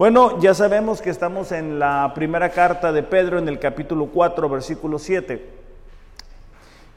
[0.00, 4.48] Bueno, ya sabemos que estamos en la primera carta de Pedro en el capítulo 4,
[4.48, 5.46] versículo 7.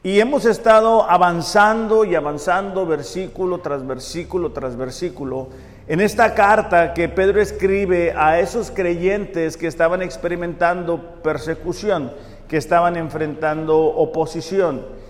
[0.02, 5.48] Y hemos estado avanzando y avanzando versículo tras versículo tras versículo
[5.86, 12.10] en esta carta que Pedro escribe a esos creyentes que estaban experimentando persecución,
[12.48, 15.03] que estaban enfrentando oposición.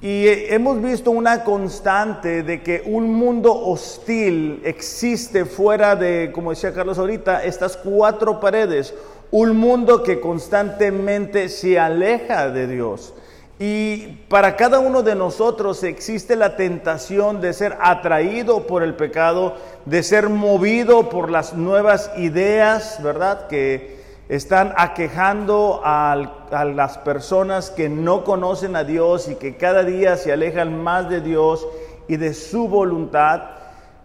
[0.00, 6.72] Y hemos visto una constante de que un mundo hostil existe fuera de, como decía
[6.72, 8.94] Carlos ahorita, estas cuatro paredes.
[9.32, 13.12] Un mundo que constantemente se aleja de Dios.
[13.58, 19.56] Y para cada uno de nosotros existe la tentación de ser atraído por el pecado,
[19.84, 23.48] de ser movido por las nuevas ideas, ¿verdad?
[23.48, 23.97] Que
[24.28, 30.32] están aquejando a, las personas que no conocen a Dios y que cada día se
[30.32, 31.66] alejan más de Dios
[32.08, 33.42] y de su voluntad,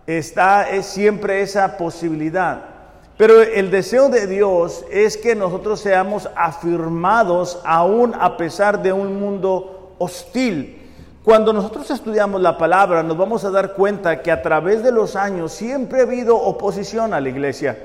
[0.07, 2.63] está es siempre esa posibilidad.
[3.17, 9.19] Pero el deseo de Dios es que nosotros seamos afirmados aún a pesar de un
[9.19, 10.79] mundo hostil.
[11.23, 15.15] Cuando nosotros estudiamos la palabra nos vamos a dar cuenta que a través de los
[15.15, 17.77] años siempre ha habido oposición a la iglesia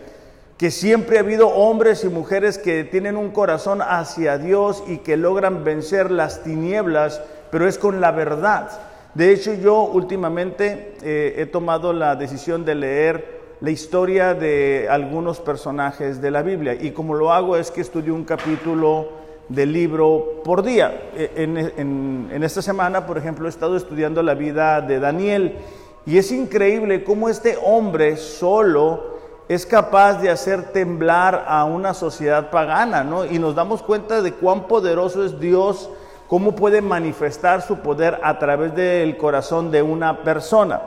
[0.59, 5.17] que siempre ha habido hombres y mujeres que tienen un corazón hacia Dios y que
[5.17, 8.69] logran vencer las tinieblas, pero es con la verdad.
[9.15, 15.39] De hecho, yo últimamente eh, he tomado la decisión de leer la historia de algunos
[15.39, 19.11] personajes de la Biblia y como lo hago es que estudio un capítulo
[19.49, 21.11] del libro por día.
[21.17, 25.57] E, en, en esta semana, por ejemplo, he estado estudiando la vida de Daniel
[26.05, 29.18] y es increíble cómo este hombre solo
[29.49, 33.25] es capaz de hacer temblar a una sociedad pagana, ¿no?
[33.25, 35.89] Y nos damos cuenta de cuán poderoso es Dios,
[36.29, 40.83] cómo puede manifestar su poder a través del corazón de una persona.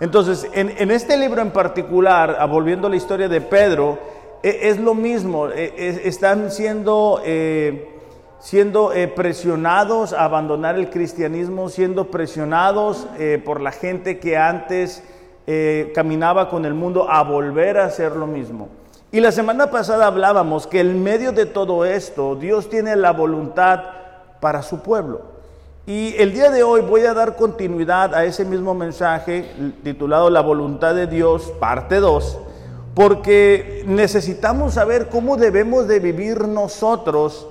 [0.00, 3.98] Entonces, en, este libro en particular, ah, volviendo a la historia de Pedro,
[4.42, 7.90] e, es lo mismo, e, están siendo, eh,
[8.38, 15.02] siendo eh, presionados a abandonar el cristianismo, siendo presionados eh, por la gente que antes
[15.50, 18.68] eh, caminaba con el mundo a volver a hacer lo mismo.
[19.10, 23.80] Y la semana pasada hablábamos que en medio de todo esto Dios tiene la voluntad
[24.40, 25.22] para su pueblo.
[25.86, 29.50] Y el día de hoy voy a dar continuidad a ese mismo mensaje
[29.82, 32.38] titulado La voluntad de Dios, parte 2,
[32.92, 37.48] porque necesitamos saber cómo debemos de vivir nosotros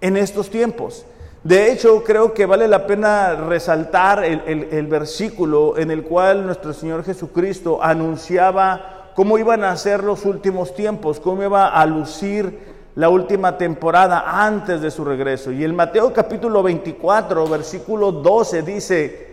[0.00, 1.04] en estos tiempos.
[1.44, 7.02] De hecho, creo que vale la pena resaltar el, versículo en el cual nuestro Señor
[7.02, 13.58] Jesucristo anunciaba cómo iban a ser los últimos tiempos, cómo iba a lucir la última
[13.58, 15.50] temporada antes de su regreso.
[15.50, 19.28] Y el Mateo capítulo 24, versículo 12 dice,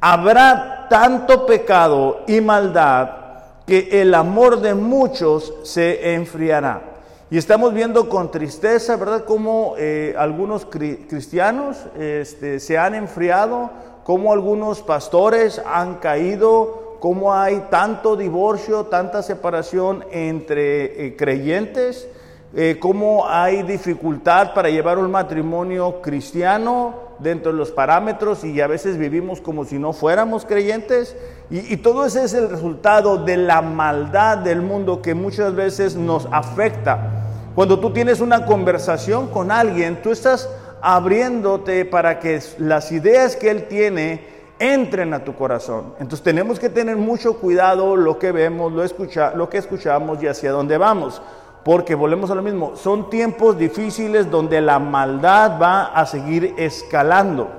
[0.00, 3.10] habrá tanto pecado y maldad
[3.66, 6.89] que el amor de muchos se enfriará.
[7.32, 13.70] Y estamos viendo con tristeza, ¿verdad?, cómo eh, algunos cristianos este, se han enfriado,
[14.02, 22.08] cómo algunos pastores han caído, cómo hay tanto divorcio, tanta separación entre eh, creyentes,
[22.52, 28.66] eh, cómo hay dificultad para llevar un matrimonio cristiano dentro de los parámetros y a
[28.66, 31.16] veces vivimos como si no fuéramos creyentes.
[31.50, 36.28] Y, todo ese es el resultado de la maldad del mundo que muchas veces nos
[36.30, 37.24] afecta.
[37.54, 40.48] Cuando tú tienes una conversación con alguien, tú estás
[40.80, 44.24] abriéndote para que las ideas que él tiene
[44.60, 45.94] entren a tu corazón.
[45.98, 50.28] Entonces tenemos que tener mucho cuidado lo que vemos, lo, escucha, lo que escuchamos y
[50.28, 51.20] hacia dónde vamos.
[51.64, 57.50] Porque volvemos a lo mismo, son tiempos difíciles donde la maldad va a seguir escalando.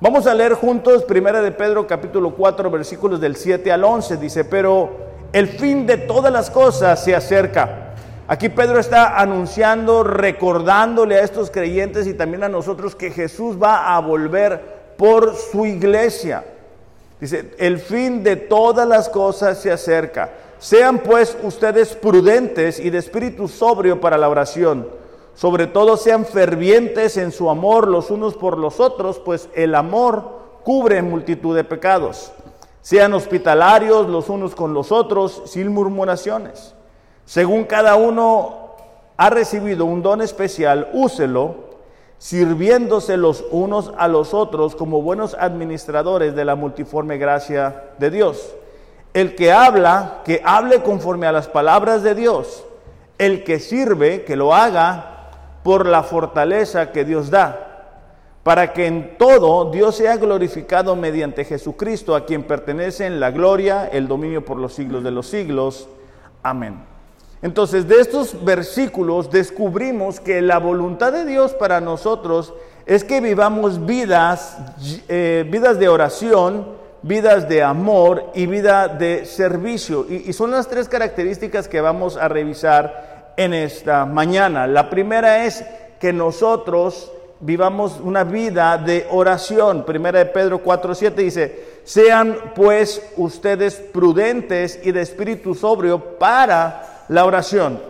[0.00, 4.16] Vamos a leer juntos Primera de Pedro capítulo 4 versículos del 7 al 11.
[4.16, 4.90] Dice, pero
[5.32, 7.94] el fin de todas las cosas se acerca.
[8.26, 13.96] Aquí Pedro está anunciando, recordándole a estos creyentes y también a nosotros que Jesús va
[13.96, 16.44] a volver por su iglesia.
[17.20, 20.30] Dice, el fin de todas las cosas se acerca.
[20.58, 24.88] Sean pues ustedes prudentes y de espíritu sobrio para la oración.
[25.34, 30.38] Sobre todo sean fervientes en su amor los unos por los otros, pues el amor
[30.64, 32.32] cubre multitud de pecados.
[32.80, 36.74] Sean hospitalarios los unos con los otros sin murmuraciones.
[37.24, 38.74] Según cada uno
[39.16, 41.68] ha recibido un don especial, úselo,
[42.18, 48.54] sirviéndose los unos a los otros como buenos administradores de la multiforme gracia de Dios.
[49.14, 52.64] El que habla, que hable conforme a las palabras de Dios.
[53.18, 55.18] El que sirve, que lo haga
[55.62, 57.84] por la fortaleza que Dios da,
[58.42, 64.08] para que en todo Dios sea glorificado mediante Jesucristo, a quien pertenecen la gloria, el
[64.08, 65.88] dominio por los siglos de los siglos.
[66.42, 66.80] Amén.
[67.42, 72.54] Entonces, de estos versículos descubrimos que la voluntad de Dios para nosotros
[72.86, 74.56] es que vivamos vidas,
[75.08, 80.06] eh, vidas de oración, vidas de amor y vida de servicio.
[80.08, 84.66] Y, son las tres características que vamos a revisar en esta mañana.
[84.66, 85.64] La primera es
[86.00, 89.84] que nosotros vivamos una vida de oración.
[89.84, 97.24] Primera de Pedro 4:7 dice, "Sean pues ustedes prudentes y de espíritu sobrio para la
[97.24, 97.80] oración."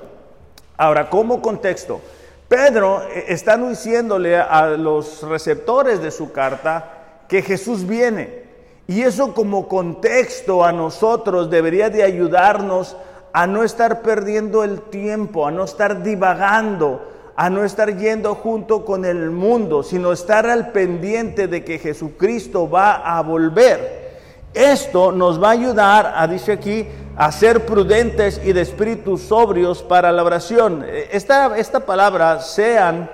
[0.76, 2.00] Ahora, como contexto,
[2.48, 8.47] Pedro eh, está diciéndole a los receptores de su carta que Jesús viene.
[8.88, 12.96] Y eso como contexto a nosotros debería de ayudarnos
[13.34, 17.06] a no estar perdiendo el tiempo, a no estar divagando,
[17.36, 22.68] a no estar yendo junto con el mundo, sino estar al pendiente de que Jesucristo
[22.68, 24.08] va a volver.
[24.54, 29.82] Esto nos va a ayudar, a, dice aquí, a ser prudentes y de espíritus sobrios
[29.82, 30.86] para la oración.
[31.12, 33.10] Esta, esta palabra, sean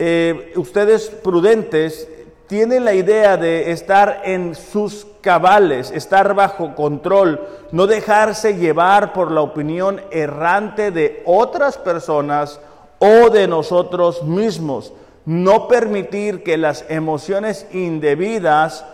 [0.00, 2.08] eh, ustedes prudentes,
[2.46, 7.40] tiene la idea de estar en sus cabales, estar bajo control,
[7.72, 12.60] no dejarse llevar por la opinión errante de otras personas
[12.98, 14.92] o de nosotros mismos.
[15.24, 18.84] No permitir que las emociones indebidas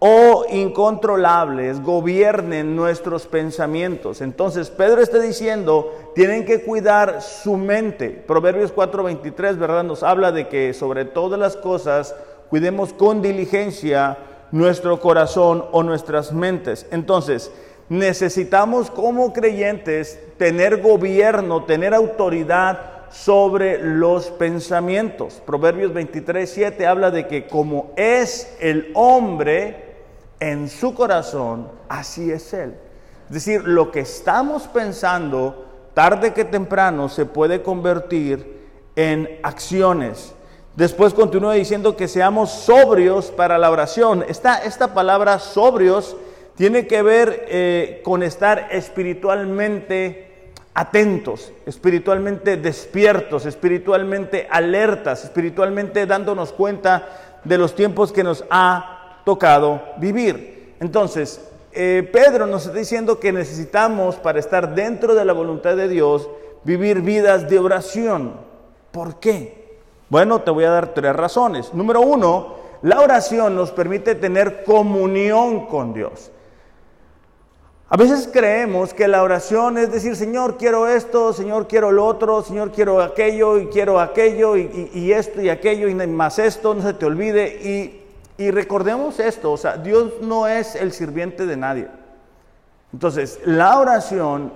[0.00, 4.22] o incontrolables gobiernen nuestros pensamientos.
[4.22, 8.08] Entonces Pedro está diciendo, tienen que cuidar su mente.
[8.08, 9.84] Proverbios 4:23, ¿verdad?
[9.84, 12.14] Nos habla de que sobre todas las cosas
[12.50, 14.18] cuidemos con diligencia
[14.50, 16.86] nuestro corazón o nuestras mentes.
[16.90, 17.50] Entonces,
[17.88, 25.42] necesitamos como creyentes tener gobierno, tener autoridad sobre los pensamientos.
[25.44, 29.96] Proverbios 23, 7 habla de que como es el hombre
[30.38, 32.74] en su corazón, así es él.
[33.28, 38.60] Es decir, lo que estamos pensando, tarde que temprano, se puede convertir
[38.96, 40.34] en acciones.
[40.80, 44.24] Después continúa diciendo que seamos sobrios para la oración.
[44.26, 46.16] Esta, esta palabra sobrios
[46.56, 57.40] tiene que ver eh, con estar espiritualmente atentos, espiritualmente despiertos, espiritualmente alertas, espiritualmente dándonos cuenta
[57.44, 60.76] de los tiempos que nos ha tocado vivir.
[60.80, 65.88] Entonces, eh, Pedro nos está diciendo que necesitamos, para estar dentro de la voluntad de
[65.88, 66.30] Dios,
[66.64, 68.32] vivir vidas de oración.
[68.92, 69.59] ¿Por qué?
[70.10, 71.72] Bueno, te voy a dar tres razones.
[71.72, 76.32] Número uno, la oración nos permite tener comunión con Dios.
[77.88, 82.42] A veces creemos que la oración es decir, Señor, quiero esto, Señor, quiero lo otro,
[82.42, 86.94] Señor, quiero aquello y quiero aquello y, esto y aquello y más esto, no se
[86.94, 87.60] te olvide.
[87.62, 88.04] Y,
[88.42, 91.88] y recordemos esto, o sea, Dios no es el sirviente de nadie.
[92.92, 94.52] Entonces, la oración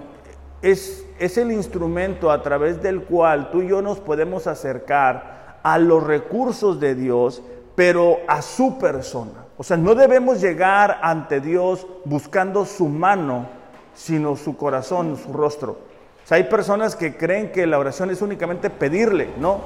[0.62, 5.33] es, es el instrumento a través del cual tú y yo nos podemos acercar
[5.64, 7.42] a los recursos de Dios,
[7.74, 9.46] pero a su persona.
[9.56, 13.46] O sea, no debemos llegar ante Dios buscando su mano,
[13.94, 15.72] sino su corazón, su rostro.
[15.72, 19.60] O sea, hay personas que creen que la oración es únicamente pedirle, ¿no?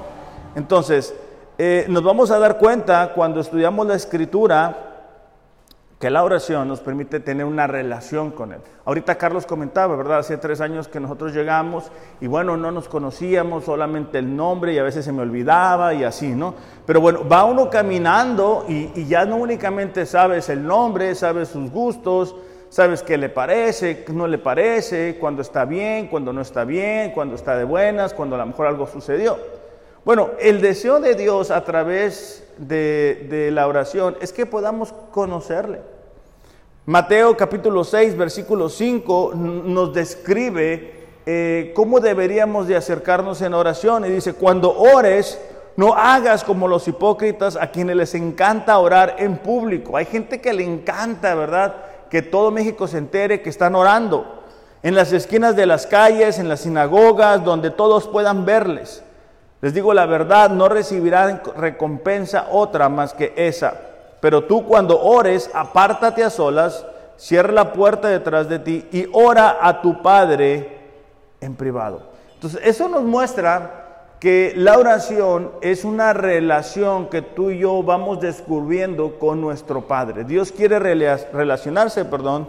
[0.55, 1.14] Entonces,
[1.59, 4.88] eh, nos vamos a dar cuenta cuando estudiamos la escritura
[5.99, 8.61] que la oración nos permite tener una relación con Él.
[8.85, 10.21] Ahorita Carlos comentaba, ¿verdad?
[10.21, 11.90] Hace tres años que nosotros llegamos
[12.21, 16.05] y bueno, no nos conocíamos, solamente el nombre y a veces se me olvidaba y
[16.05, 16.55] así, ¿no?
[16.87, 22.37] Pero bueno, va uno caminando y, ya no únicamente sabes el nombre, sabes sus gustos,
[22.69, 27.11] sabes qué le parece, qué no le parece, cuando está bien, cuando no está bien,
[27.11, 29.58] cuando está de buenas, cuando a lo mejor algo sucedió.
[30.09, 35.83] Bueno, el deseo de Dios a través de, la oración es que podamos conocerle.
[36.87, 40.95] Mateo capítulo 6, versículo 5 nos describe
[41.27, 44.07] eh, cómo deberíamos de acercarnos en oración.
[44.07, 45.38] Y dice, cuando ores,
[45.77, 49.95] no hagas como los hipócritas a quienes les encanta orar en público.
[49.99, 51.85] Hay gente que le encanta, ¿verdad?
[52.09, 54.43] Que todo México se entere que están orando.
[54.83, 59.03] En las esquinas de las calles, en las sinagogas, donde todos puedan verles.
[59.61, 63.75] Les digo la verdad, no recibirán recompensa otra más que esa.
[64.21, 66.85] Pero tú cuando ores, apártate a solas,
[67.17, 70.79] cierra la puerta detrás de ti y ora a tu Padre
[71.41, 72.03] en privado.
[72.35, 73.85] Entonces, eso nos muestra
[74.21, 80.25] que la oración es una relación que tú y yo vamos descubriendo con nuestro Padre.
[80.25, 82.49] Dios quiere relacionarse, perdón,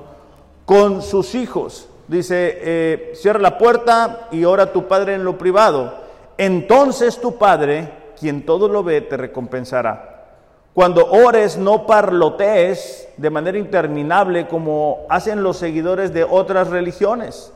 [0.66, 1.88] con sus hijos.
[2.08, 6.09] Dice, eh, cierra la puerta y ora a tu Padre en lo privado
[6.40, 10.28] entonces tu Padre, quien todo lo ve, te recompensará.
[10.74, 17.52] Cuando ores, no parlotees de manera interminable como hacen los seguidores de otras religiones.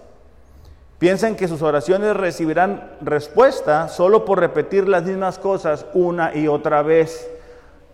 [1.00, 6.82] Piensan que sus oraciones recibirán respuesta solo por repetir las mismas cosas una y otra
[6.82, 7.32] vez.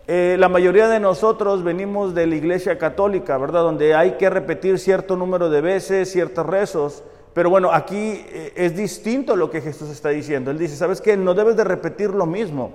[0.08, 3.62] Eh, la mayoría de nosotros venimos de la iglesia católica, ¿verdad?
[3.62, 7.04] Donde hay que repetir cierto número de veces, ciertos rezos.
[7.40, 10.50] Pero bueno, aquí eh, es distinto lo que Jesús está diciendo.
[10.50, 11.16] Él dice, ¿sabes qué?
[11.16, 12.70] No debes de repetir lo mismo.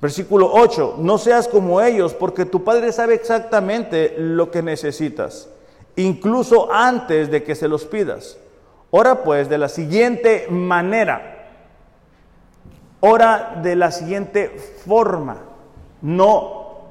[0.00, 5.50] Versículo 8, no seas como ellos, porque tu Padre sabe exactamente lo que necesitas,
[5.96, 8.38] incluso antes de que se los pidas.
[8.90, 11.50] Ora pues de la siguiente manera,
[13.00, 14.48] ora de la siguiente
[14.86, 15.42] forma,
[16.00, 16.86] no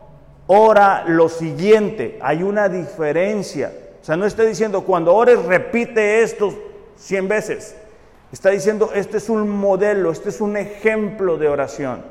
[0.46, 3.74] ora lo siguiente, hay una diferencia.
[4.03, 6.53] O sea, no está diciendo cuando ores repite esto
[6.98, 7.74] cien veces.
[8.33, 12.03] Está diciendo, este es un modelo, este es un ejemplo de oración.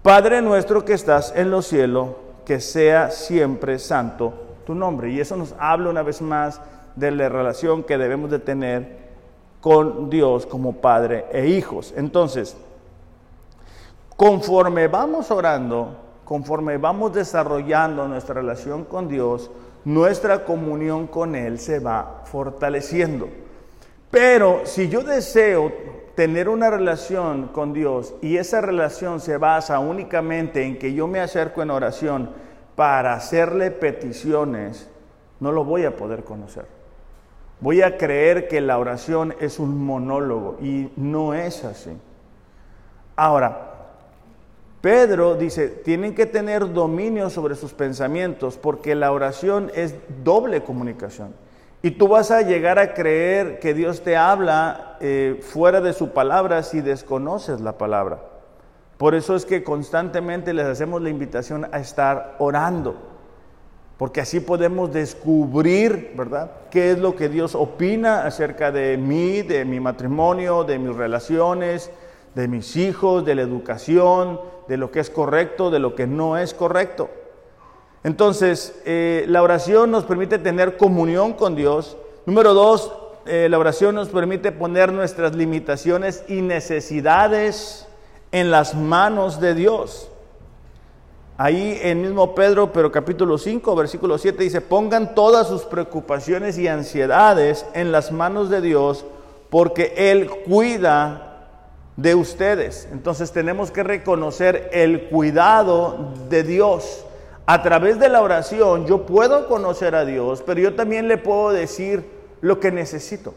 [0.00, 2.12] Padre nuestro que estás en los cielos,
[2.46, 4.32] que sea siempre santo
[4.64, 5.10] tu nombre.
[5.10, 6.62] Y eso nos habla una vez más
[6.96, 9.04] de la relación que debemos de tener
[9.60, 11.92] con Dios como Padre e hijos.
[11.94, 12.56] Entonces,
[14.16, 15.94] conforme vamos orando,
[16.24, 19.50] conforme vamos desarrollando nuestra relación con Dios,
[19.84, 23.28] nuestra comunión con Él se va fortaleciendo.
[24.10, 25.72] Pero si yo deseo
[26.14, 31.20] tener una relación con Dios y esa relación se basa únicamente en que yo me
[31.20, 32.30] acerco en oración
[32.76, 34.88] para hacerle peticiones,
[35.40, 36.66] no lo voy a poder conocer.
[37.60, 41.96] Voy a creer que la oración es un monólogo y no es así.
[43.16, 43.73] Ahora,
[44.84, 51.34] Pedro dice, tienen que tener dominio sobre sus pensamientos porque la oración es doble comunicación.
[51.80, 56.10] Y tú vas a llegar a creer que Dios te habla eh, fuera de su
[56.10, 58.24] palabra si desconoces la palabra.
[58.98, 63.14] Por eso es que constantemente les hacemos la invitación a estar orando
[63.96, 69.64] porque así podemos descubrir, ¿verdad?, qué es lo que Dios opina acerca de mí, de
[69.64, 71.90] mi matrimonio, de mis relaciones,
[72.34, 76.36] de mis hijos, de la educación, de lo que es correcto, de lo que no
[76.36, 77.10] es correcto.
[78.02, 81.96] Entonces, eh, la oración nos permite tener comunión con Dios.
[82.26, 82.92] Número dos,
[83.26, 87.86] eh, la oración nos permite poner nuestras limitaciones y necesidades
[88.32, 90.10] en las manos de Dios.
[91.36, 96.68] Ahí en mismo Pedro, pero capítulo 5, versículo 7 dice, pongan todas sus preocupaciones y
[96.68, 99.04] ansiedades en las manos de Dios,
[99.50, 101.23] porque Él cuida
[101.96, 102.88] de ustedes.
[102.92, 107.06] Entonces tenemos que reconocer el cuidado de Dios.
[107.46, 111.50] A través de la oración yo puedo conocer a Dios, pero yo también le puedo
[111.52, 112.08] decir
[112.40, 113.34] lo que necesito.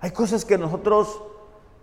[0.00, 1.20] Hay cosas que nosotros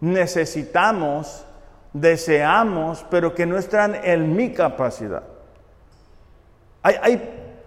[0.01, 1.45] necesitamos
[1.93, 5.23] deseamos, pero que no están en mi capacidad.
[6.81, 6.95] Hay,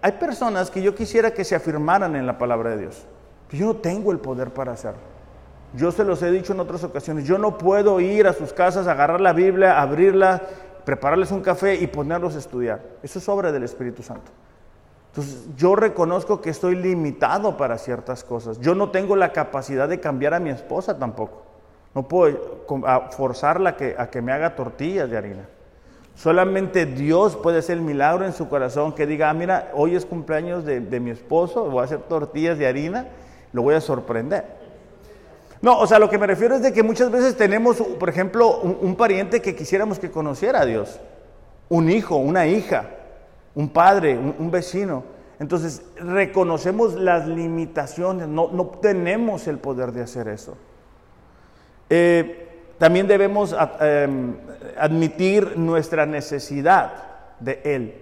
[0.01, 3.05] hay, personas que yo quisiera que se afirmaran en la palabra de Dios.
[3.51, 5.16] Yo no tengo el poder para hacerlo.
[5.73, 7.25] Yo se los he dicho en otras ocasiones.
[7.25, 10.41] Yo no puedo ir a sus casas, agarrar la Biblia, abrirla,
[10.85, 12.81] prepararles un café y ponerlos a estudiar.
[13.03, 14.31] Eso es obra del Espíritu Santo.
[15.09, 18.59] Entonces, yo reconozco que estoy limitado para ciertas cosas.
[18.59, 21.41] Yo no tengo la capacidad de cambiar a mi esposa tampoco.
[21.95, 22.65] No puedo
[23.09, 25.49] forzarla a que, me haga tortillas de harina.
[26.13, 30.05] Solamente Dios puede hacer el milagro en su corazón que diga, ah, mira, hoy es
[30.05, 33.07] cumpleaños de, mi esposo, voy a hacer tortillas de harina,
[33.53, 34.45] lo voy a sorprender.
[35.61, 38.59] No, o sea, lo que me refiero es de que muchas veces tenemos, por ejemplo,
[38.59, 40.99] un, pariente que quisiéramos que conociera a Dios,
[41.69, 42.89] un hijo, una hija,
[43.55, 45.03] un padre, un, vecino.
[45.39, 50.55] Entonces, reconocemos las limitaciones, no, no tenemos el poder de hacer eso.
[51.89, 52.47] Eh,
[52.77, 54.35] también debemos em,
[54.77, 57.03] admitir nuestra necesidad
[57.39, 57.95] de Él.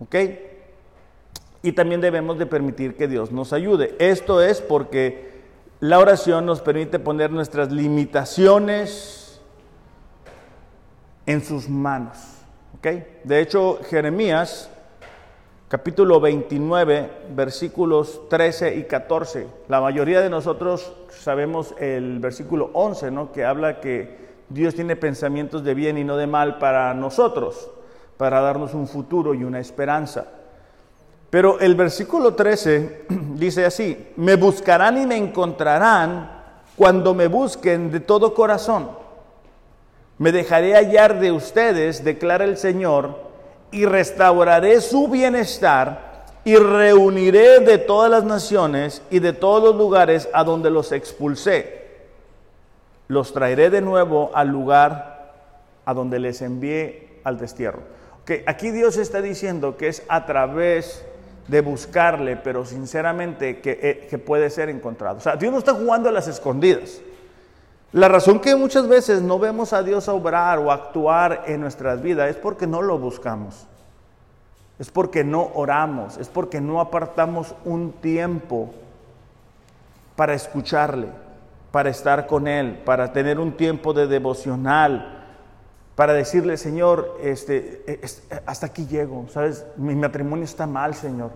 [0.00, 0.16] ¿Ok?
[1.62, 3.94] Y también debemos de permitir que Dios nos ayude.
[3.98, 5.31] Esto es porque
[5.82, 9.40] la oración nos permite poner nuestras limitaciones
[11.26, 12.18] en sus manos.
[13.24, 14.70] De hecho, Jeremías
[15.66, 19.48] capítulo 29, versículos 13 y 14.
[19.66, 23.32] La mayoría de nosotros sabemos el versículo 11, ¿no?
[23.32, 24.18] que habla que
[24.50, 27.72] Dios tiene pensamientos de bien y no de mal para nosotros,
[28.18, 30.28] para darnos un futuro y una esperanza.
[31.32, 36.30] Pero el versículo 13 dice así, me buscarán y me encontrarán
[36.76, 38.90] cuando me busquen de todo corazón.
[40.18, 43.18] Me dejaré hallar de ustedes, declara el Señor,
[43.70, 50.28] y restauraré su bienestar y reuniré de todas las naciones y de todos los lugares
[50.34, 52.02] a donde los expulsé.
[53.08, 55.32] Los traeré de nuevo al lugar
[55.86, 57.80] a donde les envié al destierro.
[58.20, 61.06] Okay, aquí Dios está diciendo que es a través
[61.48, 65.18] de buscarle, pero sinceramente que, eh, que puede ser encontrado.
[65.18, 67.00] O sea, Dios no está jugando a las escondidas.
[67.92, 72.30] La razón que muchas veces no vemos a Dios obrar o actuar en nuestras vidas
[72.30, 73.66] es porque no lo buscamos.
[74.78, 78.70] Es porque no oramos, es porque no apartamos un tiempo
[80.16, 81.08] para escucharle,
[81.70, 85.21] para estar con Él, para tener un tiempo de devocional,
[86.02, 88.00] para decirle, Señor, este, e,
[88.44, 89.64] hasta aquí llego, ¿sabes?
[89.76, 91.30] Mi matrimonio está mal, Señor.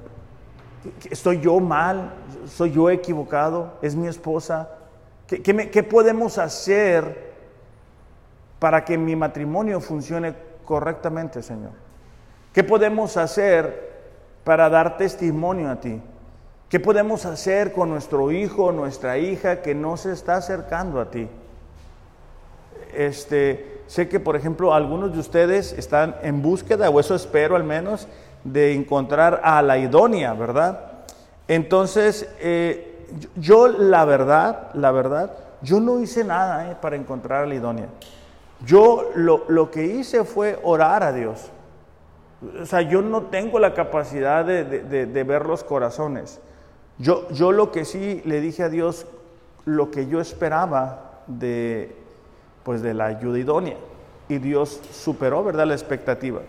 [1.09, 2.15] ¿Estoy yo mal?
[2.49, 3.75] ¿Soy yo equivocado?
[3.81, 4.69] ¿Es mi esposa?
[5.29, 7.33] ¿Qué, qué podemos hacer
[8.59, 11.71] para que mi matrimonio funcione correctamente, Señor?
[12.53, 13.93] ¿Qué podemos hacer
[14.43, 16.03] para dar testimonio a ti?
[16.69, 21.29] ¿Qué podemos hacer con nuestro hijo, nuestra hija que no se está acercando a ti?
[22.93, 27.65] Este, sé que, por ejemplo, algunos de ustedes están en búsqueda, o eso espero al
[27.65, 28.09] menos,
[28.45, 30.81] de encontrar a la idónea, ¿verdad?
[31.49, 37.47] Entonces, eh, yo la verdad, la verdad, yo no hice nada eh, para encontrar a
[37.47, 37.89] la idónea.
[38.65, 41.51] Yo lo, lo, que hice fue orar a Dios.
[42.63, 46.41] O sea, yo no tengo la capacidad de, de, de ver los corazones.
[46.99, 49.07] Yo, yo lo que sí le dije a Dios,
[49.65, 51.95] lo que yo esperaba de,
[52.67, 53.77] pues de la ayuda idónea.
[54.29, 56.41] Y Dios superó, ¿verdad?, la expectativa.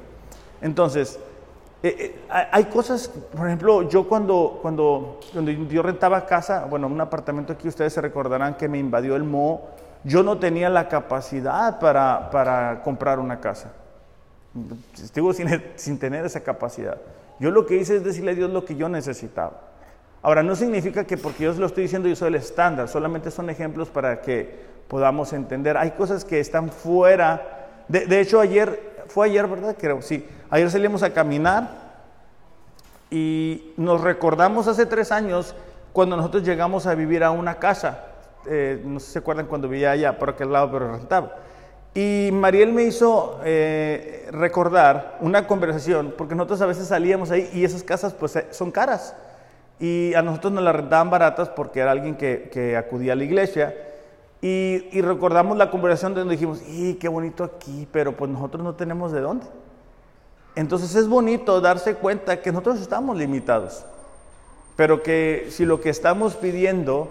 [0.64, 1.20] Entonces,
[1.84, 1.96] eh,
[2.28, 7.54] eh, hay cosas, por ejemplo, yo cuando, cuando, cuando yo rentaba casa, bueno, un apartamento
[7.54, 9.62] aquí, ustedes se recordarán que me invadió el moho,
[10.04, 13.74] yo no tenía la capacidad para, para comprar una casa.
[14.96, 16.98] Estuve sin, sin tener esa capacidad.
[17.40, 19.62] Yo lo que hice es decirle a Dios lo que yo necesitaba.
[20.24, 23.30] Ahora, no significa que porque yo se lo estoy diciendo yo soy el estándar, solamente
[23.30, 25.78] son ejemplos para que podamos entender.
[25.78, 27.68] Hay cosas que están fuera.
[27.88, 29.76] De, hecho, ayer, fue ayer, ¿verdad?
[29.80, 30.26] Creo, sí.
[30.50, 31.70] Ayer salimos a caminar
[33.10, 35.56] y nos recordamos hace tres años
[35.94, 38.06] cuando nosotros llegamos a vivir a una casa.
[38.46, 41.36] Eh, no sé si se acuerdan cuando vivía allá por aquel lado, pero rentaba.
[41.94, 47.64] Y Mariel me hizo eh, recordar una conversación, porque nosotros a veces salíamos ahí y
[47.66, 49.16] esas casas pues eh, son caras.
[49.80, 53.24] Y a nosotros nos las rentaban baratas porque era alguien que, que acudía a la
[53.24, 53.74] iglesia.
[54.42, 57.88] Y, y, recordamos la conversación donde dijimos, ¡y qué bonito aquí!
[57.92, 59.48] Pero pues nosotros no tenemos de dónde.
[60.56, 63.84] Entonces es bonito darse cuenta que nosotros estamos limitados.
[64.76, 67.10] Pero que si lo que estamos pidiendo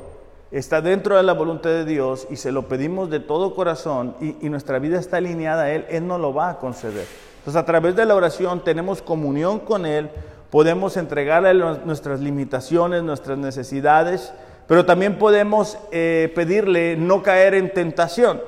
[0.53, 4.37] está dentro de la voluntad de Dios y se lo pedimos de todo corazón y,
[4.41, 7.07] y nuestra vida está alineada a Él, Él no lo va a conceder.
[7.39, 10.11] Entonces a través de la oración tenemos comunión con Él,
[10.51, 14.33] podemos entregarle nuestras limitaciones, nuestras necesidades,
[14.66, 18.40] pero también podemos eh, pedirle no caer en tentación.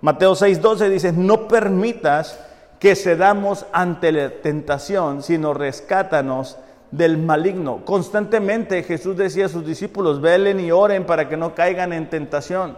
[0.00, 2.38] Mateo 6:12 dice, no permitas
[2.78, 6.58] que cedamos ante la tentación, sino rescátanos
[6.90, 7.84] del maligno.
[7.84, 12.76] Constantemente Jesús decía a sus discípulos, velen y oren para que no caigan en tentación.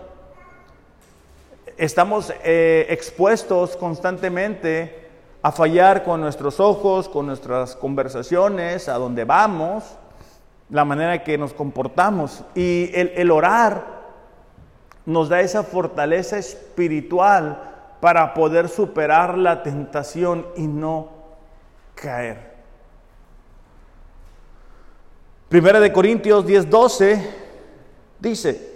[1.77, 5.09] Estamos eh, expuestos constantemente
[5.43, 9.85] a fallar con nuestros ojos, con nuestras conversaciones, a dónde vamos,
[10.71, 12.45] la manera que nos comportamos.
[12.55, 13.85] Y el, orar
[15.07, 21.09] nos da esa fortaleza espiritual para poder superar la tentación y no
[21.95, 22.55] caer.
[25.49, 27.31] Primera de Corintios 10:12
[28.19, 28.75] dice,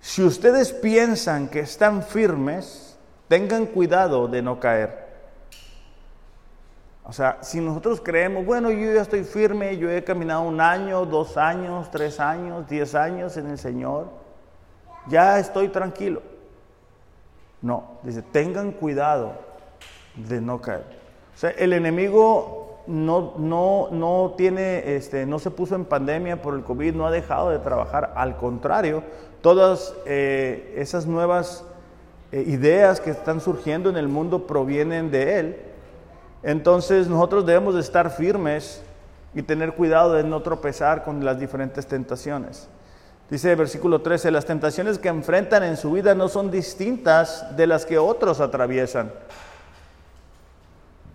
[0.00, 2.96] si ustedes piensan que están firmes,
[3.28, 5.05] tengan cuidado de no caer.
[7.08, 11.06] O sea, si nosotros creemos, bueno, yo ya estoy firme, yo he caminado un año,
[11.06, 14.08] dos años, tres años, diez años en el Señor,
[15.06, 16.20] ya estoy tranquilo.
[17.62, 19.34] No, dice, tengan cuidado
[20.16, 20.84] de no caer.
[21.32, 26.54] O sea, el enemigo no, no, no tiene, este, no se puso en pandemia por
[26.54, 29.04] el COVID, no ha dejado de trabajar, al contrario,
[29.42, 31.64] todas eh, esas nuevas
[32.32, 35.65] eh, ideas que están surgiendo en el mundo provienen de él
[36.46, 38.80] entonces nosotros debemos de estar firmes
[39.34, 42.68] y tener cuidado de no tropezar con las diferentes tentaciones.
[43.28, 47.66] Dice el versículo 13, las tentaciones que enfrentan en su vida no son distintas de
[47.66, 49.10] las que otros atraviesan.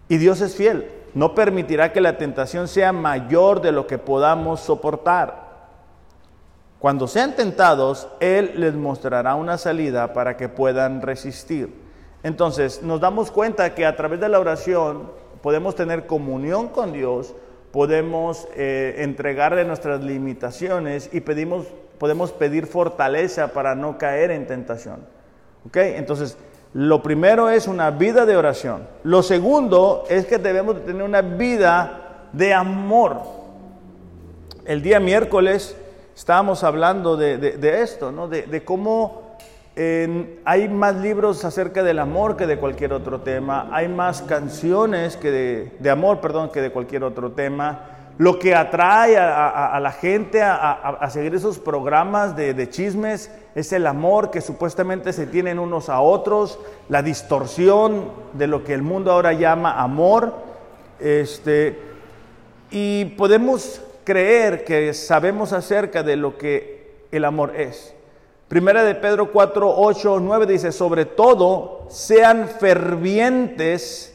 [0.09, 4.59] Y Dios es fiel, no permitirá que la tentación sea mayor de lo que podamos
[4.59, 5.49] soportar.
[6.77, 11.73] Cuando sean tentados, Él les mostrará una salida para que puedan resistir.
[12.21, 17.33] Entonces, nos damos cuenta que a través de la oración podemos tener comunión con Dios,
[17.71, 24.99] podemos eh, entregarle nuestras limitaciones y pedimos, podemos pedir fortaleza para no caer en tentación.
[25.65, 25.77] ¿Ok?
[25.77, 26.37] Entonces,
[26.73, 28.87] lo primero es una vida de oración.
[29.03, 33.21] Lo segundo es que debemos tener una vida de amor.
[34.65, 35.75] el día miércoles
[36.15, 38.27] estábamos hablando de, esto, ¿no?
[38.27, 39.20] de, cómo
[39.75, 45.31] hay más libros acerca del amor que de cualquier otro tema, hay más canciones que
[45.79, 47.87] de, amor, perdón, que de cualquier otro tema.
[48.17, 54.29] Lo que atrae a, la gente a, seguir esos programas de, chismes es el amor
[54.29, 59.33] que supuestamente se tienen unos a otros, la distorsión de lo que el mundo ahora
[59.33, 60.33] llama amor.
[60.99, 61.79] Este,
[62.69, 67.95] y podemos creer que sabemos acerca de lo que el amor es.
[68.51, 74.13] Primera de Pedro 4, 8, 9 dice, sobre todo sean fervientes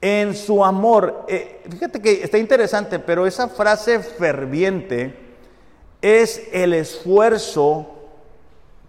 [0.00, 1.24] en su amor.
[1.28, 5.14] Eh, fíjate que está interesante, pero esa frase ferviente
[6.02, 7.86] es el esfuerzo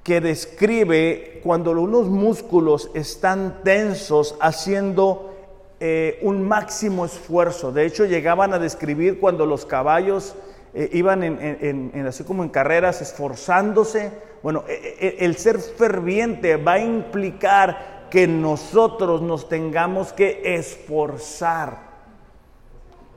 [0.02, 5.32] que describe cuando unos músculos están tensos haciendo
[5.80, 7.72] eh, un máximo esfuerzo.
[7.72, 10.34] De hecho, llegaban a describir cuando los caballos
[10.74, 14.31] eh, iban en, así como en carreras esforzándose.
[14.44, 21.92] Bueno, e, e, el ser ferviente va a implicar que nosotros nos tengamos que esforzar.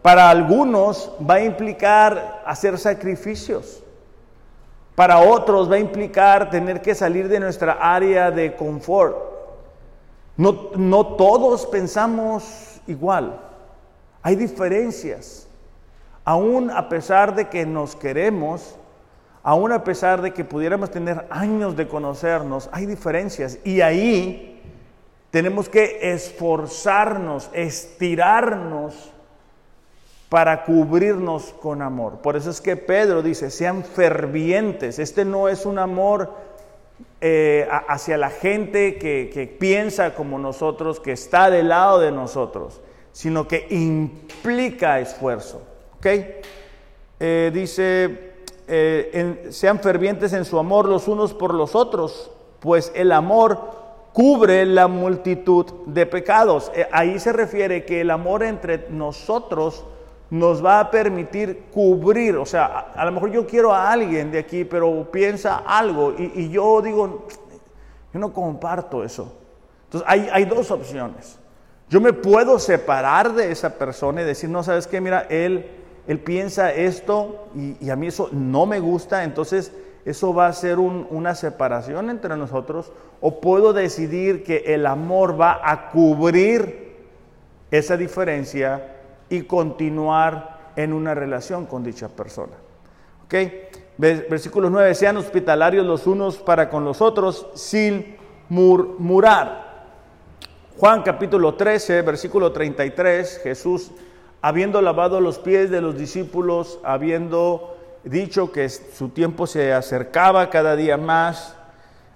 [0.02, 3.82] Para algunos va a implicar hacer sacrificios.
[4.94, 9.16] Para otros va a implicar tener que salir de nuestra área de confort.
[10.36, 13.40] No, no todos pensamos igual.
[14.22, 15.48] Hay diferencias.
[16.24, 18.76] Aún a pesar de que nos queremos,
[19.44, 23.58] aún a pesar de que pudiéramos tener años de conocernos, hay diferencias.
[23.62, 24.60] Y ahí
[25.30, 29.12] tenemos que esforzarnos, estirarnos
[30.30, 32.22] para cubrirnos con amor.
[32.22, 34.98] Por eso es que Pedro dice, sean fervientes.
[34.98, 36.32] Este no es un amor
[37.20, 42.80] eh, hacia la gente que, piensa como nosotros, que está del lado de nosotros,
[43.12, 45.62] sino que implica esfuerzo.
[45.98, 46.06] ¿Ok?
[47.20, 48.33] Eh, dice,
[48.66, 54.64] eh, sean fervientes en su amor los unos por los otros, pues el amor cubre
[54.64, 56.70] la multitud de pecados.
[56.92, 59.84] ahí se refiere que el amor entre nosotros
[60.30, 64.38] nos va a permitir cubrir, o sea, a, lo mejor yo quiero a alguien de
[64.38, 67.26] aquí, pero piensa algo y, yo digo,
[68.12, 69.32] yo no comparto eso.
[69.84, 71.38] Entonces hay, hay, dos opciones.
[71.88, 75.70] Yo me puedo separar de esa persona y decir, no, sabes qué, mira, él,
[76.06, 79.72] él piensa esto y, a mí eso no me gusta, entonces
[80.04, 82.92] eso va a ser una separación entre nosotros.
[83.20, 86.94] O puedo decidir que el amor va a cubrir
[87.70, 88.96] esa diferencia
[89.30, 92.52] y continuar en una relación con dicha persona.
[93.24, 93.34] ¿Ok?
[93.96, 98.16] Versículo 9, sean hospitalarios los unos para con los otros sin
[98.48, 99.64] murmurar.
[100.78, 103.92] Juan capítulo 13, versículo 33, Jesús,
[104.44, 110.76] habiendo lavado los pies de los discípulos, habiendo dicho que su tiempo se acercaba cada
[110.76, 111.56] día más,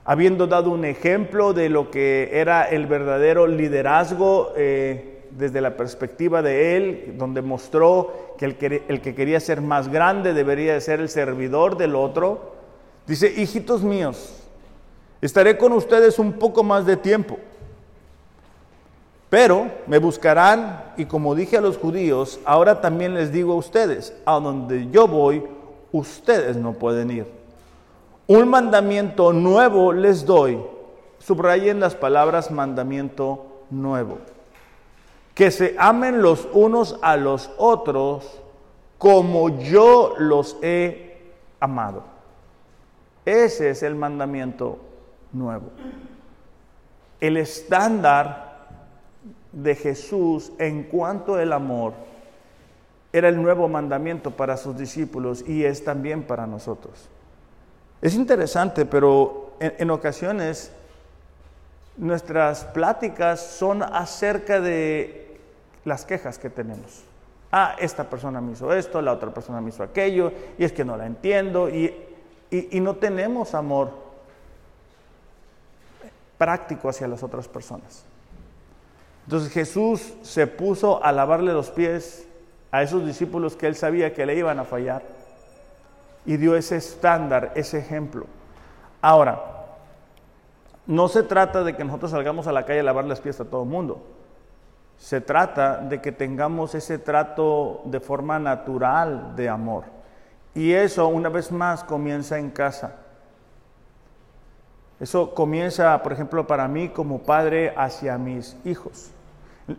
[0.05, 6.43] habiendo dado un ejemplo de lo que era el verdadero liderazgo, eh, desde la perspectiva
[6.43, 11.01] de él, donde mostró que el, que el que quería ser más grande debería ser
[11.01, 12.57] el servidor del otro.
[13.07, 14.35] Dice, hijitos míos,
[15.23, 17.39] estaré con ustedes un poco más de tiempo,
[19.31, 24.15] pero me buscarán y como dije a los judíos, ahora también les digo a ustedes,
[24.25, 25.45] a donde yo voy,
[25.93, 27.27] ustedes no pueden ir.
[28.27, 30.59] Un mandamiento nuevo les doy.
[31.19, 34.19] Subrayen las palabras mandamiento nuevo
[35.39, 38.41] que se amen los unos a los otros
[38.99, 42.03] como yo los he amado.
[43.25, 44.81] Ese es el mandamiento
[45.33, 45.71] nuevo.
[47.21, 48.48] El estándar
[49.53, 51.95] de Jesús en cuanto al amor
[53.13, 57.09] era el nuevo mandamiento para sus discípulos y es también para nosotros.
[58.01, 60.71] Es interesante, pero en, ocasiones
[61.97, 65.41] nuestras pláticas son acerca de
[65.85, 67.03] las quejas que tenemos.
[67.51, 70.85] Ah, esta persona me hizo esto, la otra persona me hizo aquello, y es que
[70.85, 71.93] no la entiendo, y,
[72.51, 73.91] y, no tenemos amor
[76.37, 78.05] práctico hacia las otras personas.
[79.29, 82.27] Entonces Jesús se puso a lavarle los pies
[82.71, 85.03] a esos discípulos que él sabía que le iban a fallar
[86.25, 88.25] y dio ese estándar, ese ejemplo.
[89.03, 89.67] Ahora,
[90.87, 93.45] no se trata de que nosotros salgamos a la calle a lavar los pies a
[93.45, 94.03] todo el mundo.
[94.97, 99.85] Se trata de que tengamos ese trato de forma natural de amor.
[100.55, 102.97] Y eso, una vez más, comienza en casa.
[104.99, 109.13] Eso comienza, por ejemplo, para mí como padre hacia mis hijos.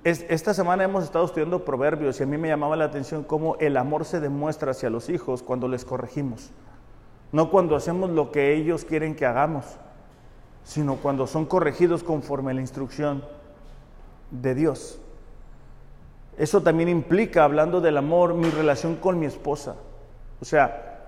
[0.03, 3.75] Esta semana hemos estado estudiando proverbios y a mí me llamaba la atención cómo el
[3.75, 6.51] amor se demuestra hacia los hijos cuando les corregimos.
[7.31, 9.65] No cuando hacemos lo que ellos quieren que hagamos,
[10.63, 13.23] sino cuando son corregidos conforme a la instrucción
[14.29, 14.99] de Dios.
[16.37, 19.75] Eso también implica, hablando del amor, mi relación con mi esposa.
[20.39, 20.99] O sea,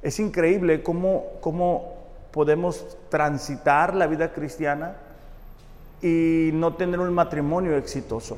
[0.00, 1.96] es increíble cómo, cómo
[2.30, 4.96] podemos transitar la vida cristiana
[6.02, 8.36] y no tener un matrimonio exitoso.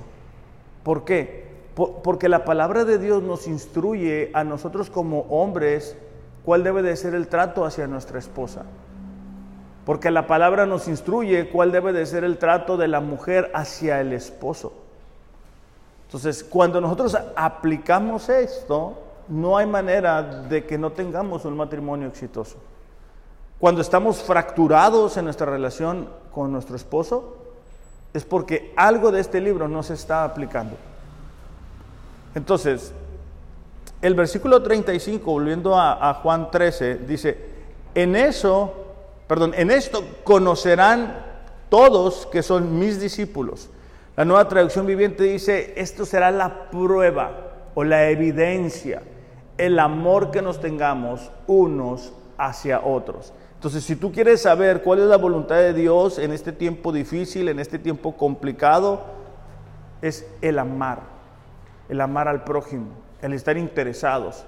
[0.83, 1.51] ¿Por qué?
[2.03, 5.97] porque la palabra de Dios nos instruye a nosotros como hombres
[6.45, 8.65] cuál debe de ser el trato hacia nuestra esposa.
[9.87, 14.01] Porque la palabra nos instruye cuál debe de ser el trato de la mujer hacia
[14.01, 14.73] el esposo.
[16.07, 22.59] Entonces, cuando nosotros aplicamos esto, no hay manera de que no tengamos un matrimonio exitoso.
[23.59, 27.40] Cuando estamos fracturados en nuestra relación con nuestro esposo,
[28.13, 30.77] es porque algo de este libro no se está aplicando.
[32.35, 32.93] Entonces,
[34.03, 37.39] el versículo 35, volviendo a, Juan 13, dice,
[37.95, 38.73] en eso,
[39.27, 41.25] perdón, en esto conocerán
[41.69, 43.69] todos que son mis discípulos.
[44.17, 47.33] La nueva traducción viviente dice, esto será la prueba
[47.75, 49.03] o la evidencia,
[49.59, 53.33] el amor que nos tengamos unos hacia otros.
[53.61, 57.47] Entonces, si tú quieres saber cuál es la voluntad de Dios en este tiempo difícil,
[57.47, 59.03] en este tiempo complicado,
[60.01, 61.01] es el amar,
[61.91, 62.87] el amar al prójimo,
[63.21, 64.47] el estar interesados.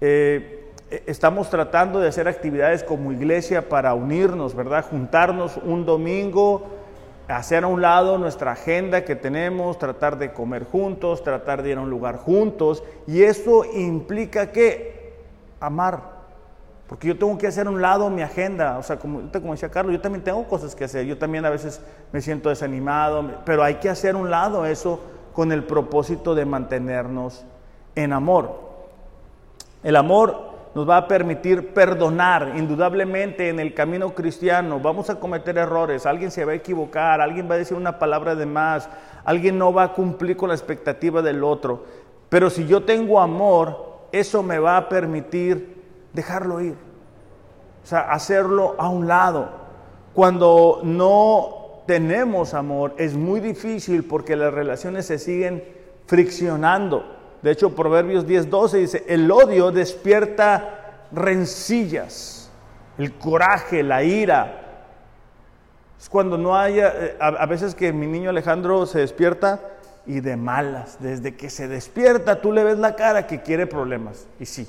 [0.00, 0.70] Eh,
[1.06, 4.84] estamos tratando de hacer actividades como iglesia para unirnos, ¿verdad?
[4.88, 6.62] Juntarnos un domingo,
[7.26, 11.78] hacer a un lado nuestra agenda que tenemos, tratar de comer juntos, tratar de ir
[11.78, 15.16] a un lugar juntos, y eso implica que
[15.58, 16.17] amar
[16.88, 19.70] porque yo tengo que hacer a un lado mi agenda, o sea, como, como decía
[19.70, 23.62] Carlos, yo también tengo cosas que hacer, yo también a veces me siento desanimado, pero
[23.62, 24.98] hay que hacer un lado eso
[25.34, 27.44] con el propósito de mantenernos
[27.94, 28.68] en amor.
[29.82, 34.80] El amor nos va a permitir perdonar, indudablemente en el camino cristiano.
[34.80, 38.34] Vamos a cometer errores, alguien se va a equivocar, alguien va a decir una palabra
[38.34, 38.88] de más,
[39.24, 41.84] alguien no va a cumplir con la expectativa del otro,
[42.30, 45.77] pero si yo tengo amor, eso me va a permitir
[46.12, 46.76] dejarlo ir.
[47.82, 49.50] O sea, hacerlo a un lado.
[50.14, 55.64] Cuando no tenemos amor es muy difícil porque las relaciones se siguen
[56.06, 57.16] friccionando.
[57.42, 62.50] De hecho, Proverbios 10:12 dice, el odio despierta rencillas,
[62.98, 64.84] el coraje, la ira.
[65.98, 69.60] Es cuando no haya, eh, a, veces que mi niño Alejandro se despierta
[70.06, 74.26] y de malas, desde que se despierta tú le ves la cara que quiere problemas.
[74.38, 74.68] Y sí,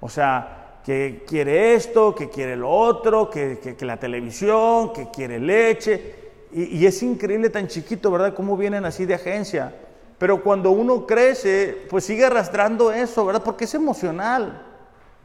[0.00, 6.22] o sea, que quiere esto, que quiere lo otro, que, la televisión, que quiere leche.
[6.52, 8.34] Y, es increíble tan chiquito, ¿verdad?
[8.34, 9.74] Cómo vienen así de agencia.
[10.18, 13.42] Pero cuando uno crece, pues sigue arrastrando eso, ¿verdad?
[13.42, 14.62] Porque es emocional.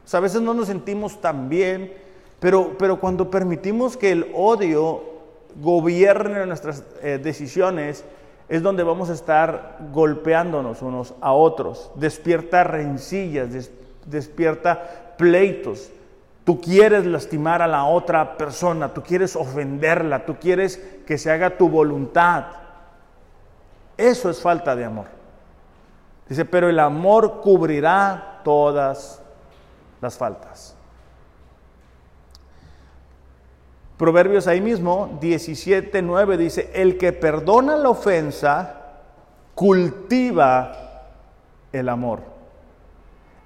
[0.04, 1.92] O sea, a veces no nos sentimos tan bien,
[2.40, 5.02] pero, pero cuando permitimos que el odio
[5.60, 8.02] gobierne nuestras eh, decisiones,
[8.48, 11.92] es donde vamos a estar golpeándonos unos a otros.
[11.94, 13.70] Despierta rencillas,
[14.06, 15.90] despierta pleitos.
[16.44, 21.58] Tú quieres lastimar a la otra persona, tú quieres ofenderla, tú quieres que se haga
[21.58, 22.46] tu voluntad.
[23.98, 25.04] Eso es falta de amor.
[26.26, 29.22] Dice, pero el amor cubrirá todas
[30.00, 30.74] las faltas.
[33.98, 38.76] Proverbios ahí mismo, 17, 9 dice, el que perdona la ofensa
[39.54, 40.72] cultiva
[41.70, 42.39] el amor.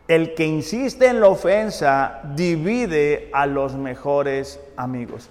[0.07, 5.31] El que insiste en la ofensa divide a los mejores amigos.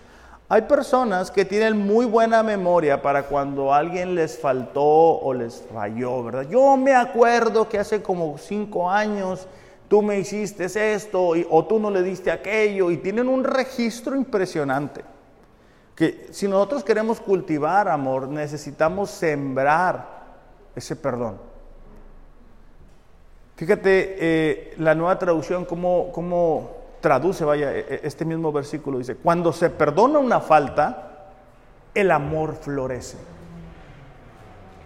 [0.50, 6.24] Hay personas que tienen muy buena memoria para cuando alguien les faltó o les falló,
[6.24, 6.48] ¿verdad?
[6.50, 9.48] Yo me acuerdo que hace como cinco años
[9.88, 15.02] tú me hiciste esto o tú no le diste aquello y tienen un registro impresionante.
[15.96, 20.08] Que si nosotros queremos cultivar amor, necesitamos sembrar
[20.76, 21.53] ese perdón.
[23.56, 28.98] Fíjate eh, la nueva traducción, cómo, cómo traduce, vaya, e, e, este mismo versículo.
[28.98, 31.30] Dice, cuando se perdona una falta,
[31.94, 33.18] el amor florece.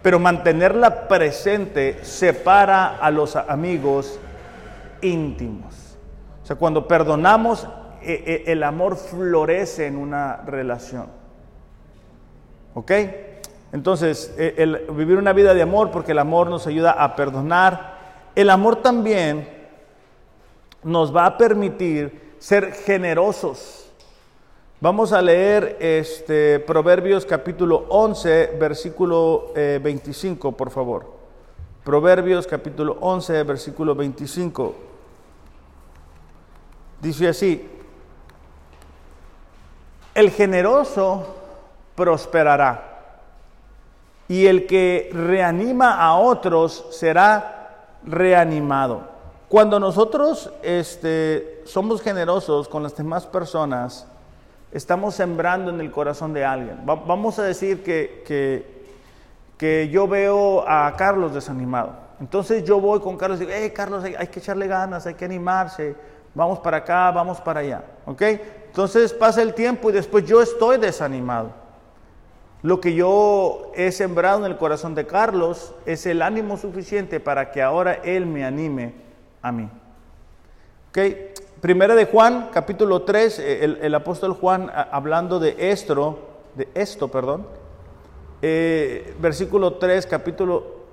[0.02, 4.20] Pero mantenerla presente separa a los amigos
[5.00, 5.96] íntimos.
[6.42, 7.66] O sea, cuando perdonamos,
[8.02, 11.06] e, el amor florece en una relación.
[12.74, 12.92] ¿Ok?
[13.72, 14.34] Entonces,
[14.92, 17.97] vivir una vida de amor, porque el amor nos ayuda a perdonar,
[18.38, 19.48] el amor también
[20.84, 23.90] nos va a permitir ser generosos.
[24.80, 31.12] Vamos a leer este, Proverbios capítulo 11, versículo 25, eh, por favor.
[31.82, 34.74] Proverbios capítulo 11, versículo 25.
[37.02, 37.68] Dice así,
[40.14, 41.34] el generoso
[41.96, 43.24] prosperará
[44.28, 47.56] y el que reanima a otros será
[48.04, 49.02] reanimado.
[49.48, 54.06] Cuando nosotros este, somos generosos con las demás personas,
[54.72, 56.80] estamos sembrando en el corazón de alguien.
[56.84, 58.76] vamos a decir que,
[59.58, 61.92] que, yo veo a Carlos desanimado.
[62.20, 65.24] Entonces yo voy con Carlos y digo, hey Carlos, hay, que echarle ganas, hay que
[65.24, 65.96] animarse,
[66.34, 67.82] vamos para acá, vamos para allá.
[68.06, 68.22] ¿Ok?
[68.66, 71.52] Entonces pasa el tiempo y después yo estoy desanimado.
[72.62, 77.52] Lo que yo he sembrado en el corazón de Carlos es el ánimo suficiente para
[77.52, 78.94] que ahora él me anime
[79.42, 79.68] a mí.
[80.90, 80.98] ¿Ok?
[81.60, 86.18] Primera de Juan, capítulo 3, eh, el, apóstol Juan hablando de esto,
[86.54, 87.46] de esto, perdón,
[88.42, 90.84] eh, versículo 3, capítulo,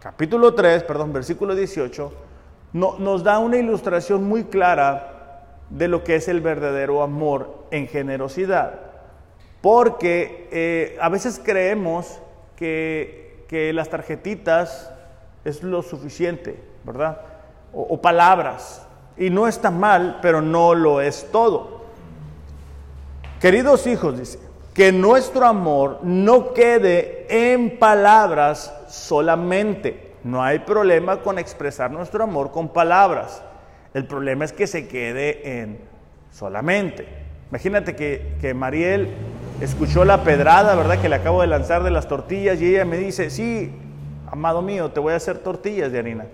[0.00, 2.12] capítulo 3, perdón, versículo 18,
[2.72, 7.88] no, nos da una ilustración muy clara de lo que es el verdadero amor en
[7.88, 8.87] generosidad.
[9.60, 12.20] Porque eh, a veces creemos
[12.56, 14.92] que, que, las tarjetitas
[15.44, 17.20] es lo suficiente, ¿verdad?
[17.72, 18.86] o palabras,
[19.18, 21.82] y no está mal, pero no lo es todo.
[23.40, 24.38] Queridos hijos, dice,
[24.74, 30.12] que nuestro amor no quede en palabras solamente.
[30.22, 33.42] No hay problema con expresar nuestro amor con palabras.
[33.92, 35.78] El problema es que se quede en
[36.30, 37.08] solamente.
[37.50, 39.08] Imagínate que, que Mariel
[39.60, 41.00] escuchó la pedrada, ¿verdad?
[41.00, 43.72] Que le acabo de lanzar de las tortillas y ella me dice, sí,
[44.30, 46.26] amado mío, te voy a hacer tortillas de harina.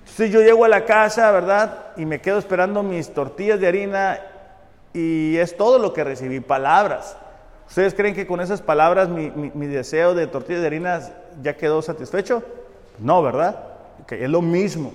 [0.00, 1.86] Entonces yo llego a la casa, ¿verdad?
[1.96, 4.20] Y me quedo esperando mis tortillas de harina
[4.92, 7.16] y es todo lo que recibí, palabras.
[7.68, 11.00] ¿Ustedes creen que con esas palabras mi, deseo de tortillas de harina
[11.40, 12.42] ya quedó satisfecho?
[12.98, 13.66] No, ¿verdad?
[14.08, 14.92] es lo mismo.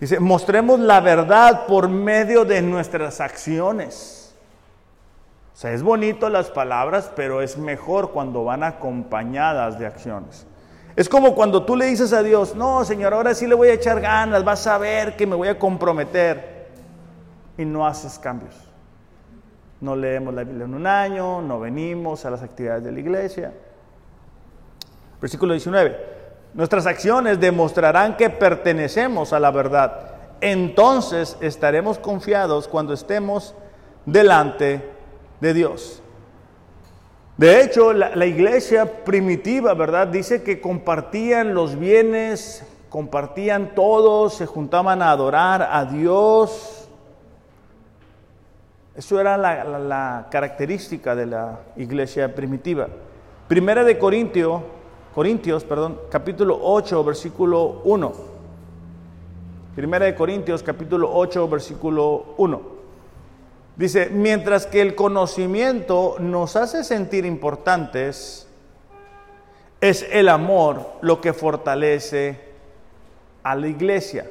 [0.00, 4.21] Dice, mostremos la verdad por medio de nuestras acciones.
[5.52, 10.46] O sea, es bonito las palabras, pero es mejor cuando van acompañadas de acciones.
[10.96, 13.74] Es como cuando tú le dices a Dios, no, Señor, ahora sí le voy a
[13.74, 16.68] echar ganas, vas a ver que me voy a comprometer.
[17.56, 18.54] Y no haces cambios.
[19.80, 23.52] No leemos la Biblia en un año, no venimos a las actividades de la iglesia.
[25.20, 26.22] Versículo 19.
[26.54, 30.12] Nuestras acciones demostrarán que pertenecemos a la verdad.
[30.40, 33.54] Entonces estaremos confiados cuando estemos
[34.04, 34.91] delante
[35.42, 36.00] de Dios.
[37.36, 40.06] De hecho, la, iglesia primitiva, ¿verdad?
[40.06, 46.88] Dice que compartían los bienes, compartían todo, se juntaban a adorar a Dios.
[48.94, 52.86] Eso era la, característica de la iglesia primitiva.
[53.48, 54.62] Primera de Corintio,
[55.12, 58.12] Corintios, perdón, capítulo 8, versículo 1.
[59.74, 62.81] Primera de Corintios, capítulo 8, versículo 1.
[63.82, 68.46] Dice, mientras que el conocimiento nos hace sentir importantes,
[69.80, 72.38] es el amor lo que fortalece
[73.42, 74.30] a la iglesia.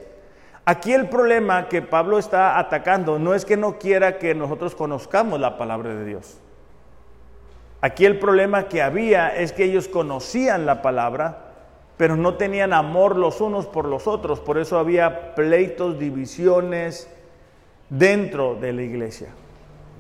[0.64, 5.38] Aquí el problema que Pablo está atacando no es que no quiera que nosotros conozcamos
[5.42, 6.38] la palabra de Dios.
[7.82, 11.52] Aquí el problema que había es que ellos conocían la palabra,
[11.98, 14.40] pero no tenían amor los unos por los otros.
[14.40, 17.10] Por eso había pleitos, divisiones,
[17.90, 19.28] dentro de la iglesia.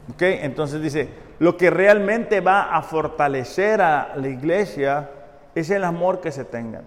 [0.09, 0.21] ¿Ok?
[0.21, 1.09] Entonces dice,
[1.39, 5.09] lo que realmente va a fortalecer a la iglesia
[5.55, 6.83] es el amor que se tengan.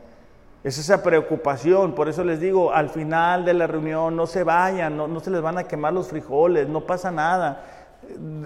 [0.63, 4.97] Es esa preocupación, por eso les digo, al final de la reunión no se vayan,
[4.97, 7.65] no, se les van a quemar los frijoles, no pasa nada.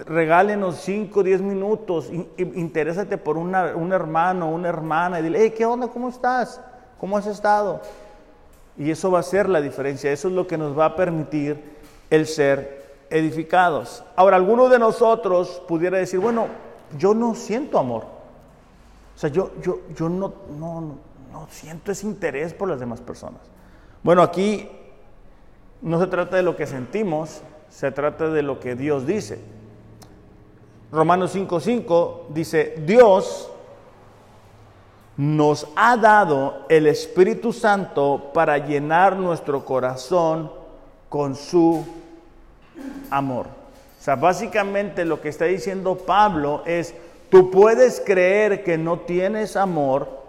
[0.05, 5.65] Regálenos 5 o 10 minutos, interésate por un hermano, una hermana, y dile, hey, ¿qué
[5.65, 5.87] onda?
[5.87, 6.59] ¿Cómo estás?
[6.99, 7.81] ¿Cómo has estado?
[8.77, 11.77] Y eso va a ser la diferencia, eso es lo que nos va a permitir
[12.09, 12.78] el ser
[13.09, 14.03] edificados.
[14.15, 16.47] Ahora, alguno de nosotros pudiera decir, bueno,
[16.97, 18.03] yo no siento amor.
[19.15, 20.81] O sea, yo, yo, yo no, no,
[21.31, 23.41] no siento ese interés por las demás personas.
[24.03, 24.69] Bueno, aquí
[25.81, 29.39] no se trata de lo que sentimos, se trata de lo que Dios dice.
[30.91, 33.51] Romanos 5:5 dice, Dios
[35.17, 40.51] nos ha dado el Espíritu Santo para llenar nuestro corazón
[41.09, 41.85] con su
[43.09, 43.47] amor.
[43.99, 46.93] O sea, básicamente lo que está diciendo Pablo es,
[47.29, 50.19] tú puedes creer que no tienes amor,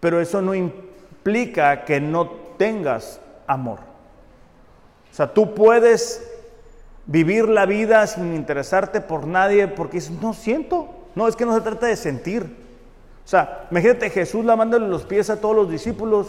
[0.00, 3.78] pero eso no implica que no tengas amor.
[5.10, 6.28] O sea, tú puedes
[7.06, 10.88] vivir la vida sin interesarte por nadie porque dices, no siento.
[11.14, 12.44] No, es que no se trata de sentir.
[13.24, 16.28] O sea, imagínate Jesús lavándole los pies a todos los discípulos.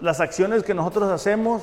[0.00, 1.62] Las acciones que nosotros hacemos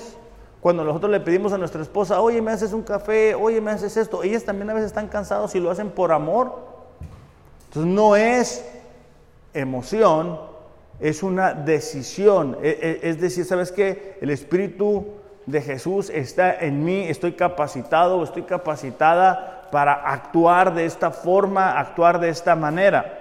[0.65, 3.97] cuando nosotros le pedimos a nuestra esposa, oye, me haces un café, oye, me haces
[3.97, 4.23] esto.
[4.23, 6.55] Ellas también a veces están cansados y lo hacen por amor.
[7.67, 8.65] Entonces no es
[9.53, 10.39] emoción,
[10.99, 12.57] es una decisión.
[12.63, 14.17] E, e, es decir, ¿sabes qué?
[14.21, 15.05] El Espíritu
[15.45, 22.19] de Jesús está en mí, estoy capacitado, estoy capacitada para actuar de esta forma, actuar
[22.19, 23.19] de esta manera.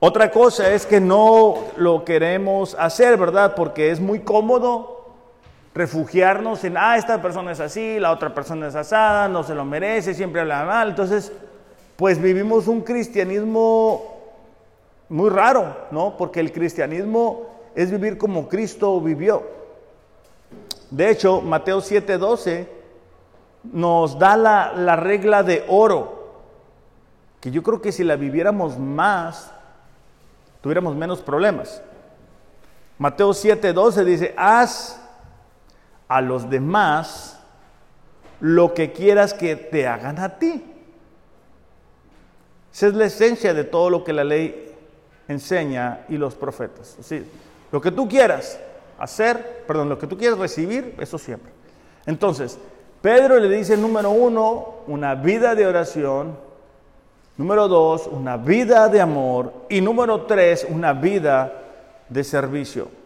[0.00, 3.54] Otra cosa es que no lo queremos hacer, ¿verdad?
[3.54, 4.91] Porque es muy cómodo
[5.74, 9.64] refugiarnos en, ah, esta persona es así, la otra persona es asada, no se lo
[9.64, 10.90] merece, siempre habla mal.
[10.90, 11.32] Entonces,
[11.96, 14.20] pues vivimos un cristianismo
[15.08, 16.16] muy raro, ¿no?
[16.16, 19.42] Porque el cristianismo es vivir como Cristo vivió.
[20.90, 22.66] De hecho, Mateo 7:12
[23.72, 26.32] nos da la, la regla de oro,
[27.40, 29.52] que yo creo que si la viviéramos más,
[30.60, 31.82] tuviéramos menos problemas.
[32.98, 35.01] Mateo 7:12 dice, haz
[36.16, 37.38] a los demás
[38.40, 40.62] lo que quieras que te hagan a ti.
[42.72, 44.74] Esa es la esencia de todo lo que la ley
[45.28, 46.98] enseña y los profetas.
[47.70, 48.58] lo que tú quieras
[48.98, 51.50] hacer, perdón, lo que tú quieras recibir, eso siempre.
[52.04, 52.58] Entonces,
[53.00, 56.36] Pedro le dice, número uno, una vida de oración.
[57.38, 59.52] Número dos, una vida de amor.
[59.70, 61.52] Y número tres, una vida
[62.10, 63.01] de servicio.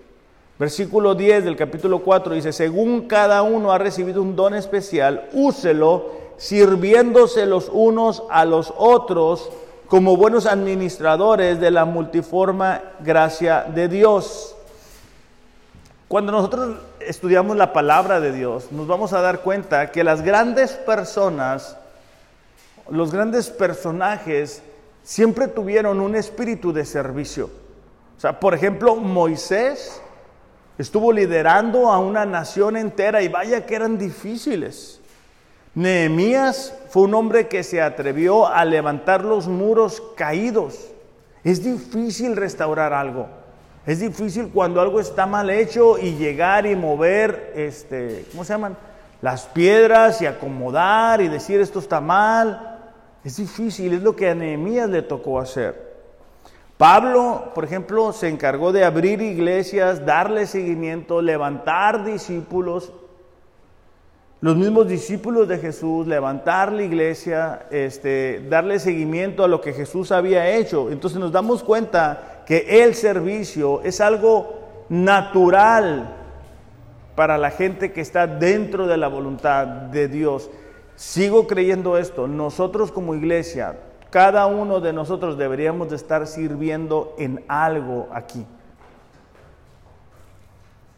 [0.59, 6.13] Versículo 10 del capítulo 4 dice, según cada uno ha recibido un don especial, úselo
[6.39, 9.51] sirviéndose los unos a los otros
[9.87, 14.57] como buenos administradores de la multiforme gracia de Dios.
[16.09, 20.73] Cuando nosotros estudiamos la palabra de Dios, nos vamos a dar cuenta que las grandes
[20.73, 21.77] personas,
[22.89, 24.63] los grandes personajes,
[25.03, 27.51] siempre tuvieron un espíritu de servicio.
[28.17, 30.01] O sea, por ejemplo, Moisés
[30.79, 35.01] Estuvo liderando a una nación entera y vaya que eran difíciles.
[35.75, 40.89] Nehemías fue un hombre que se atrevió a levantar los muros caídos.
[41.45, 43.27] Es difícil restaurar algo.
[43.87, 48.77] Es difícil cuando algo está mal hecho y llegar y mover, este, ¿cómo se llaman?
[49.23, 52.81] Las piedras y acomodar y decir esto está mal.
[53.23, 55.86] Es difícil, es lo que a Nehemías le tocó hacer.
[56.79, 62.93] Pablo, por ejemplo, se encargó de abrir iglesias, darle seguimiento, levantar discípulos.
[64.43, 70.13] Los mismos discípulos de Jesús, levantar la iglesia, este, darle seguimiento a lo que Jesús
[70.13, 70.91] había hecho.
[70.91, 74.61] Entonces nos damos cuenta que el servicio es algo
[74.91, 76.15] natural
[77.15, 80.51] para la gente que está dentro de la voluntad de Dios.
[80.95, 82.29] Sigo creyendo esto.
[82.29, 83.77] Nosotros como iglesia
[84.17, 88.47] cada uno de nosotros deberíamos de estar sirviendo en algo aquí.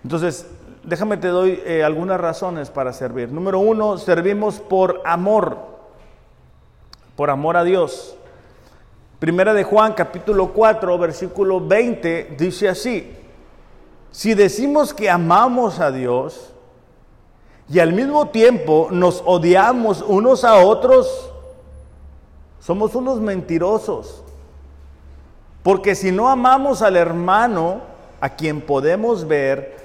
[0.04, 0.46] Entonces,
[0.84, 3.32] déjame te doy eh, algunas razones para servir.
[3.32, 5.58] Número uno, servimos por amor,
[7.16, 8.14] por amor a Dios.
[9.18, 13.16] Primera de Juan, capítulo 4, versículo 20, dice así,
[14.12, 16.52] si decimos que amamos a Dios
[17.68, 21.28] y al mismo tiempo nos odiamos unos a otros,
[22.61, 24.22] somos unos mentirosos.
[25.62, 27.80] Porque si no amamos al hermano
[28.20, 29.76] a quien podemos ver,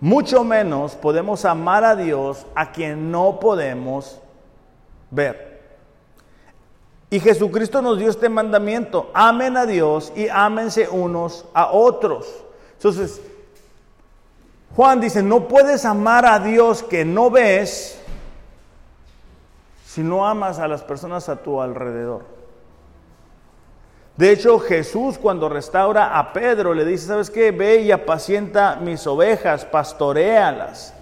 [0.00, 4.20] mucho menos podemos amar a Dios a quien no podemos
[5.10, 5.48] ver.
[7.10, 12.26] Y Jesucristo nos dio este mandamiento, amen a Dios y ámense unos a otros.
[12.74, 13.20] Entonces,
[14.76, 17.98] Juan dice, no puedes amar a Dios que no ves
[19.88, 22.26] si no amas a las personas a tu alrededor.
[24.18, 27.52] De hecho, Jesús cuando restaura a Pedro le dice, ¿sabes qué?
[27.52, 30.92] Ve y apacienta mis ovejas, pastorealas.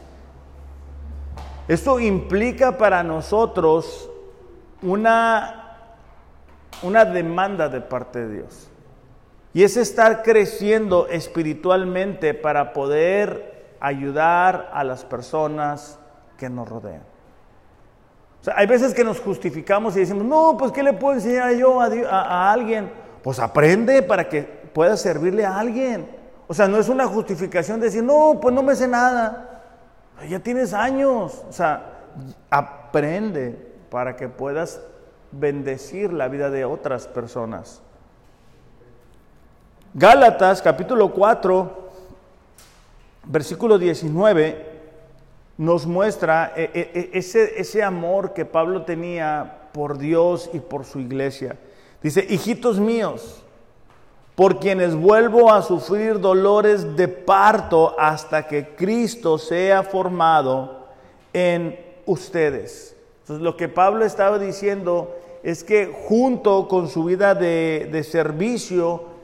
[1.66, 4.08] Esto implica para nosotros
[4.82, 5.88] una,
[6.80, 8.68] una demanda de parte de Dios.
[9.52, 15.98] Y es estar creciendo espiritualmente para poder ayudar a las personas
[16.38, 17.15] que nos rodean
[18.54, 22.52] hay veces que nos justificamos y decimos, no, pues ¿qué le puedo enseñar yo a,
[22.52, 22.90] alguien?
[23.22, 26.08] Pues aprende para que puedas servirle a alguien.
[26.46, 29.62] O sea, no es una justificación de decir, no, pues no me sé nada.
[30.28, 31.42] Ya tienes años.
[31.48, 32.04] O sea,
[32.50, 34.80] aprende para que puedas
[35.32, 37.82] bendecir la vida de otras personas.
[39.92, 41.88] Gálatas capítulo 4,
[43.24, 44.75] versículo 19
[45.58, 51.00] nos muestra eh, eh, ese, ese amor que Pablo tenía por Dios y por su
[51.00, 51.56] iglesia.
[52.02, 53.42] Dice, hijitos míos,
[54.34, 60.86] por quienes vuelvo a sufrir dolores de parto hasta que Cristo sea formado
[61.32, 62.94] en ustedes.
[63.20, 69.15] Entonces lo que Pablo estaba diciendo es que junto con su vida de, de servicio,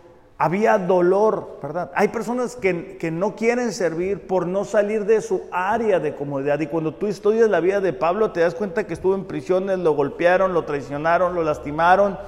[0.43, 1.93] había dolor, ¿verdad?
[1.95, 6.59] Hay personas que, que, no quieren servir por no salir de su área de comodidad.
[6.59, 9.79] Y cuando tú estudias la vida de Pablo, te das cuenta que estuvo en prisiones,
[9.79, 12.19] lo golpearon, lo traicionaron, lo lastimaron.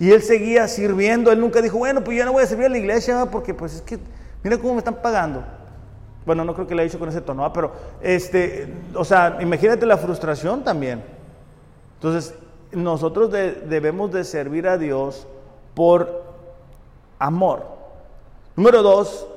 [0.00, 1.30] Y él seguía sirviendo.
[1.30, 3.74] Él nunca dijo, bueno, pues yo no voy a servir a la iglesia porque pues
[3.76, 4.00] es que,
[4.42, 5.44] mira cómo me están pagando.
[6.26, 7.70] Bueno, no creo que le haya dicho con ese tono, pero,
[8.02, 8.66] este,
[8.96, 11.04] o sea, imagínate la frustración también.
[11.94, 12.34] Entonces,
[12.72, 15.28] nosotros debemos de servir a Dios
[15.74, 16.29] por
[17.20, 17.64] amor.
[18.56, 19.28] Número dos,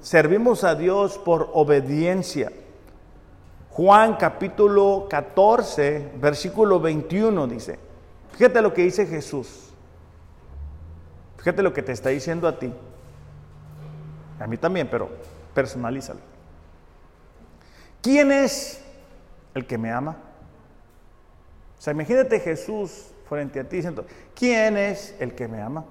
[0.00, 2.50] servimos a Dios por obediencia.
[3.70, 7.78] Juan capítulo 14, versículo 21 dice,
[8.32, 9.68] fíjate lo que dice Jesús,
[11.36, 12.72] fíjate lo que te está diciendo a ti,
[14.40, 15.10] a mí también, pero
[15.52, 16.20] personalízalo.
[18.00, 18.82] ¿Quién es
[19.54, 20.16] el que me ama?
[21.78, 25.84] O sea, imagínate Jesús frente a ti diciendo, ¿quién es el que me ama?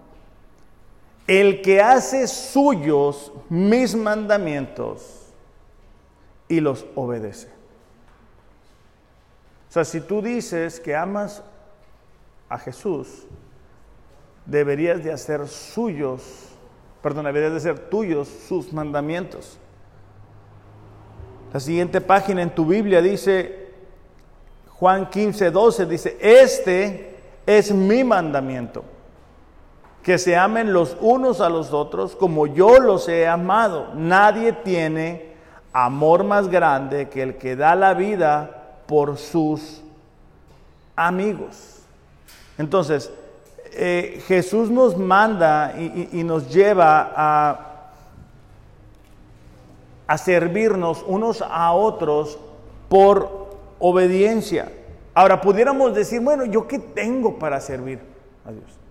[1.27, 5.33] El que hace suyos mis mandamientos
[6.47, 7.47] y los obedece.
[9.69, 11.43] O sea, si tú dices que amas
[12.47, 13.25] a Jesús,
[14.45, 16.21] deberías de hacer suyos,
[17.01, 19.57] perdón, deberías de ser tuyos sus mandamientos.
[21.51, 23.69] La siguiente página en tu Biblia dice,
[24.69, 27.17] Juan 15, 12, dice, este
[27.47, 28.94] es mi mandamiento
[30.05, 33.87] que se amen los unos a los otros como yo los he amado.
[33.95, 35.33] Nadie tiene
[35.73, 39.81] amor más grande que el que da la vida por sus
[40.95, 41.79] amigos.
[42.59, 43.11] Entonces,
[43.71, 47.89] eh, Jesús nos manda y, nos lleva a,
[50.05, 52.37] a servirnos unos a otros
[52.89, 54.71] por obediencia.
[55.15, 57.99] Ahora, pudiéramos decir, bueno, ¿yo qué tengo para servir
[58.45, 58.84] a Dios?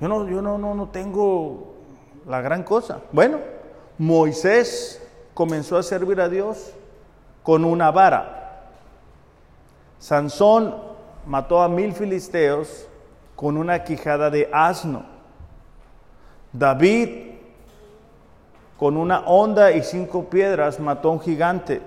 [0.00, 1.74] Yo no, yo no, no, no tengo
[2.26, 3.00] la gran cosa.
[3.12, 3.38] Bueno,
[3.98, 5.02] Moisés
[5.34, 6.72] comenzó a servir a Dios
[7.42, 8.68] con una vara.
[9.98, 10.74] Sansón
[11.26, 12.86] mató a mil filisteos
[13.34, 15.04] con una quijada de asno.
[16.52, 17.28] David
[18.78, 21.82] con una honda y cinco piedras mató a un gigante.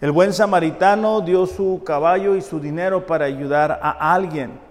[0.00, 4.63] El buen samaritano dio su caballo y su dinero para ayudar a alguien.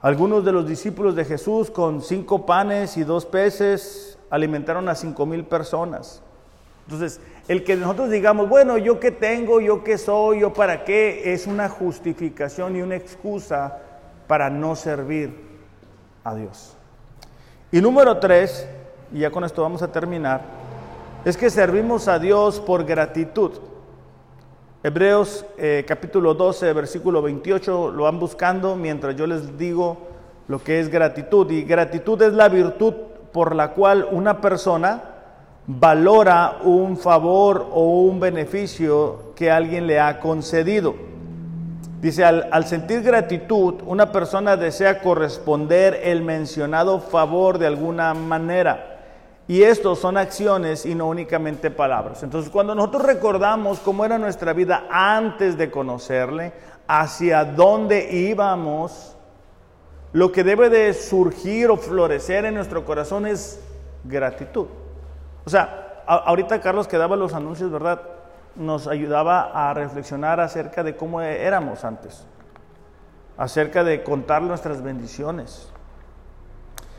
[0.00, 5.26] Algunos de los discípulos de Jesús con cinco panes y dos peces alimentaron a cinco
[5.26, 6.22] mil personas.
[6.86, 11.34] Entonces, el que nosotros digamos, bueno, yo qué tengo, yo qué soy, yo para qué,
[11.34, 13.78] es una justificación y una excusa
[14.26, 15.34] para no servir
[16.22, 16.76] a Dios.
[17.72, 18.68] Y número tres,
[19.12, 20.42] y ya con esto vamos a terminar,
[21.24, 23.52] es que servimos a Dios por gratitud.
[24.80, 29.96] Hebreos eh, capítulo 12, versículo 28, lo van buscando mientras yo les digo
[30.46, 31.50] lo que es gratitud.
[31.50, 32.94] Y gratitud es la virtud
[33.32, 35.02] por la cual una persona
[35.66, 40.94] valora un favor o un beneficio que alguien le ha concedido.
[42.00, 48.97] Dice, al, al, sentir gratitud, una persona desea corresponder el mencionado favor de alguna manera.
[49.48, 52.22] Y estos son acciones y no únicamente palabras.
[52.22, 56.52] Entonces, cuando nosotros recordamos cómo era nuestra vida antes de conocerle,
[56.86, 59.16] hacia dónde íbamos,
[60.12, 63.58] lo que debe de surgir o florecer en nuestro corazón es
[64.04, 64.66] gratitud.
[65.46, 68.02] O sea, ahorita Carlos que daba los anuncios, ¿verdad?
[68.54, 72.26] Nos ayudaba a reflexionar acerca de cómo éramos antes,
[73.38, 75.72] acerca de contar nuestras bendiciones.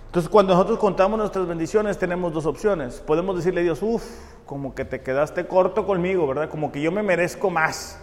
[0.09, 2.95] Entonces, cuando nosotros contamos nuestras bendiciones, tenemos dos opciones.
[2.95, 4.03] Podemos decirle a Dios, uff,
[4.47, 6.49] como que te quedaste corto conmigo, ¿verdad?
[6.49, 7.99] Como que yo me merezco más.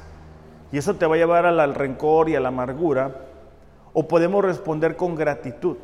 [0.71, 3.27] Y eso te va a llevar al, rencor y a la amargura.
[3.93, 5.79] O podemos responder con gratitud.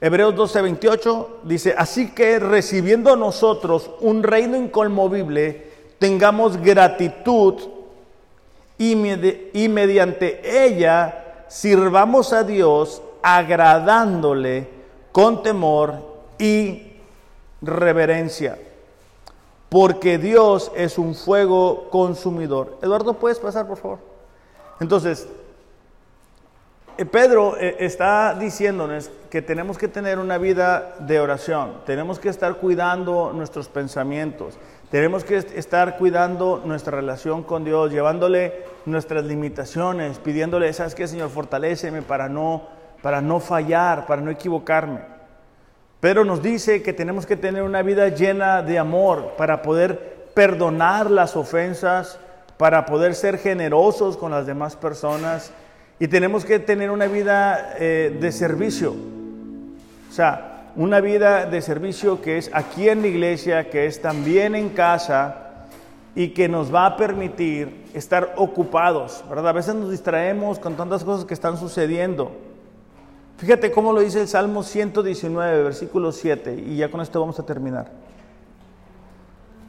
[0.00, 5.70] Hebreos 12:28 dice, así que recibiendo nosotros un reino inconmovible,
[6.00, 7.54] tengamos gratitud
[8.76, 8.96] y,
[9.52, 14.77] y mediante ella sirvamos a Dios agradándole
[15.12, 15.94] con temor
[16.38, 16.92] y
[17.60, 18.58] reverencia,
[19.68, 22.78] porque Dios es un fuego consumidor.
[22.82, 23.98] Eduardo, ¿puedes pasar, por favor?
[24.80, 25.28] Entonces,
[26.96, 32.28] eh, Pedro eh, está diciéndonos que tenemos que tener una vida de oración, tenemos que
[32.28, 34.58] estar cuidando nuestros pensamientos,
[34.90, 41.30] tenemos que estar cuidando nuestra relación con Dios, llevándole nuestras limitaciones, pidiéndole, ¿sabes qué, Señor?
[41.30, 42.62] Fortaléceme para no,
[43.02, 45.00] para no fallar, para no equivocarme.
[46.00, 51.10] Pedro nos dice que tenemos que tener una vida llena de amor para poder perdonar
[51.10, 52.20] las ofensas,
[52.56, 55.52] para poder ser generosos con las demás personas
[56.00, 58.94] y tenemos que tener una vida eh, de servicio.
[60.08, 64.54] O sea, una vida de servicio que es aquí en la iglesia, que es también
[64.54, 65.66] en casa
[66.14, 69.48] y que nos va a permitir estar ocupados, ¿verdad?
[69.48, 72.47] A veces nos distraemos con tantas cosas que están sucediendo.
[73.38, 77.46] Fíjate cómo lo dice el Salmo 119, versículo 7, y ya con esto vamos a
[77.46, 77.88] terminar.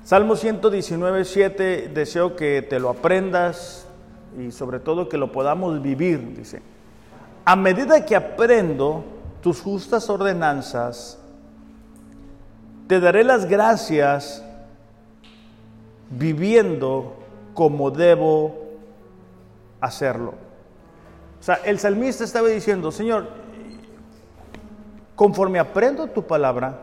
[0.03, 3.85] Salmo 119, 7, deseo que te lo aprendas,
[4.39, 6.63] y sobre todo que lo podamos vivir, dice.
[7.45, 9.03] A medida que aprendo
[9.39, 11.19] tus justas ordenanzas,
[12.87, 14.43] te daré las gracias
[16.09, 17.13] viviendo
[17.53, 18.79] como debo
[19.79, 20.33] hacerlo.
[21.39, 23.38] O sea, el salmista estaba diciendo, Señor,
[25.19, 26.79] conforme aprendo tu palabra,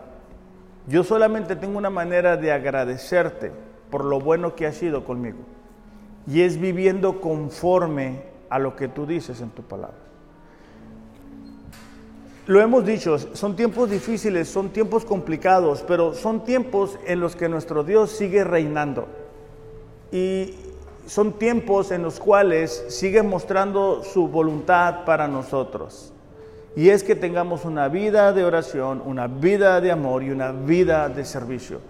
[0.86, 3.50] yo solamente tengo una manera de agradecerte
[3.90, 5.38] por lo bueno que has sido conmigo
[6.26, 9.96] y es viviendo conforme a lo que tú dices en tu palabra.
[12.46, 17.48] Lo hemos dicho, son tiempos difíciles, son tiempos complicados, pero son tiempos en los que
[17.48, 19.08] nuestro Dios sigue reinando.
[20.12, 20.56] Y
[21.06, 26.12] son tiempos en los cuales sigue mostrando su voluntad para nosotros.
[26.76, 31.08] Y es que tengamos una vida de oración, una vida de amor y una vida
[31.08, 31.80] de servicio.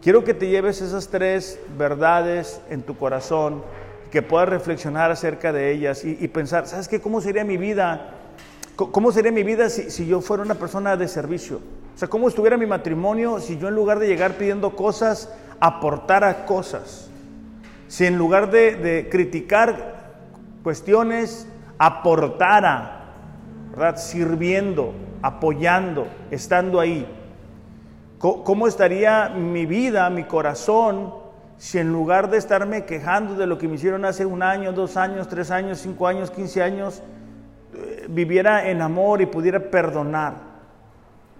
[0.00, 3.62] Quiero que te lleves esas tres verdades en tu corazón
[4.10, 7.00] que puedas reflexionar acerca de ellas y, pensar, ¿sabes qué?
[7.00, 8.12] ¿Cómo sería mi vida?
[8.76, 11.60] ¿Cómo sería mi vida si, yo fuera una persona de servicio?
[11.94, 16.46] O sea, ¿cómo estuviera mi matrimonio si yo en lugar de llegar pidiendo cosas, aportara
[16.46, 17.10] cosas?
[17.88, 20.14] Si en lugar de, criticar
[20.62, 23.05] cuestiones, aportara,
[23.96, 27.06] Sirviendo, apoyando, estando ahí.
[28.18, 31.12] ¿Cómo estaría mi vida, mi corazón,
[31.58, 34.96] si en lugar de estarme quejando de lo que me hicieron hace un año, dos
[34.96, 37.02] años, tres años, cinco años, quince años,
[37.74, 40.34] eh, viviera en amor y pudiera perdonar?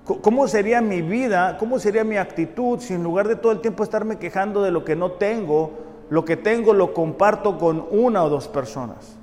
[0.05, 1.57] ¿Cómo sería mi vida?
[1.59, 4.85] ¿Cómo sería mi actitud si en lugar de todo el tiempo estarme quejando de lo
[4.85, 5.73] que no tengo,
[6.11, 9.16] lo que tengo lo comparto con una o dos personas?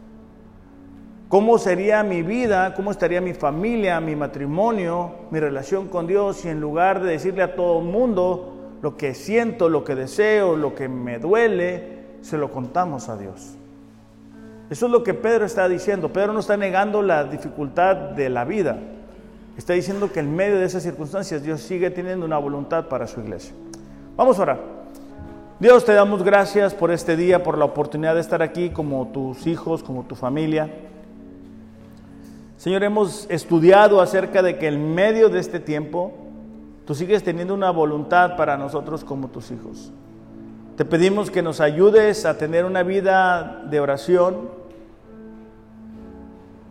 [1.34, 2.76] ¿Cómo sería mi vida?
[2.76, 7.42] ¿Cómo estaría mi familia, mi matrimonio, mi relación con Dios si en lugar de decirle
[7.42, 8.54] a todo el mundo,
[8.84, 13.56] lo que siento, lo que deseo, lo que me duele, se lo contamos a Dios.
[14.70, 16.14] Eso es lo que Pedro está diciendo.
[16.14, 18.78] Pedro no está negando la dificultad de la vida.
[19.58, 23.22] Está diciendo que en medio de esas circunstancias Dios sigue teniendo una voluntad para su
[23.22, 23.56] iglesia.
[24.16, 24.60] Vamos a orar.
[25.60, 29.48] Dios, te damos gracias por este día, por la oportunidad de estar aquí como tus
[29.48, 30.70] hijos, como tu familia.
[32.58, 36.24] Señor, hemos estudiado acerca de que en medio de este tiempo
[36.86, 39.92] Tú sigues teniendo una voluntad para nosotros como tus hijos.
[40.76, 44.50] Te pedimos que nos ayudes a tener una vida de oración,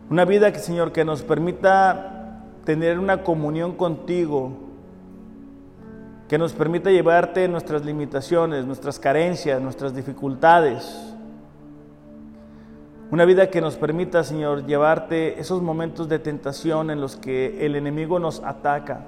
[0.09, 4.51] una vida que, Señor, que nos permita tener una comunión contigo,
[6.27, 11.12] que nos permita llevarte nuestras limitaciones, nuestras carencias, nuestras dificultades.
[13.13, 17.75] Una vida que nos permita, Señor, llevarte esos momentos de tentación en los que el
[17.75, 19.05] enemigo nos ataca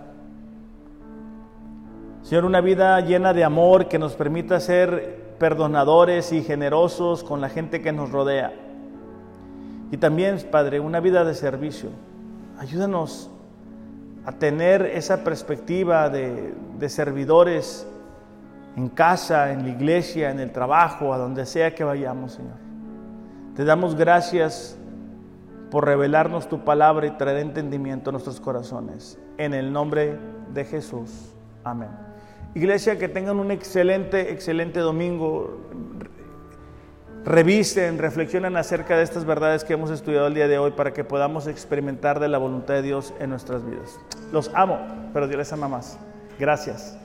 [2.22, 7.49] Señor, una vida llena de amor que nos permita ser perdonadores y generosos con la
[7.49, 8.53] gente que nos rodea.
[9.89, 11.89] Y también, Padre, una vida de servicio.
[12.60, 13.32] Ayúdanos
[14.24, 17.88] a tener esa perspectiva de, de servidores
[18.76, 22.64] en casa, en la iglesia, en el trabajo, a donde sea que vayamos, Señor.
[23.56, 24.78] Te damos gracias
[25.72, 29.18] por revelarnos tu palabra y traer entendimiento a nuestros corazones.
[29.38, 30.20] En el nombre
[30.53, 31.34] de Jesús.
[31.64, 31.89] Amén.
[32.53, 35.62] Iglesia, que tengan un excelente, excelente domingo.
[37.24, 41.03] Revisen, reflexionen acerca de estas verdades que hemos estudiado el día de hoy para que
[41.03, 43.99] podamos experimentar de la voluntad de Dios en nuestras vidas.
[44.32, 44.80] Los amo,
[45.14, 45.97] pero Dios les ama más.
[46.38, 46.97] Gracias.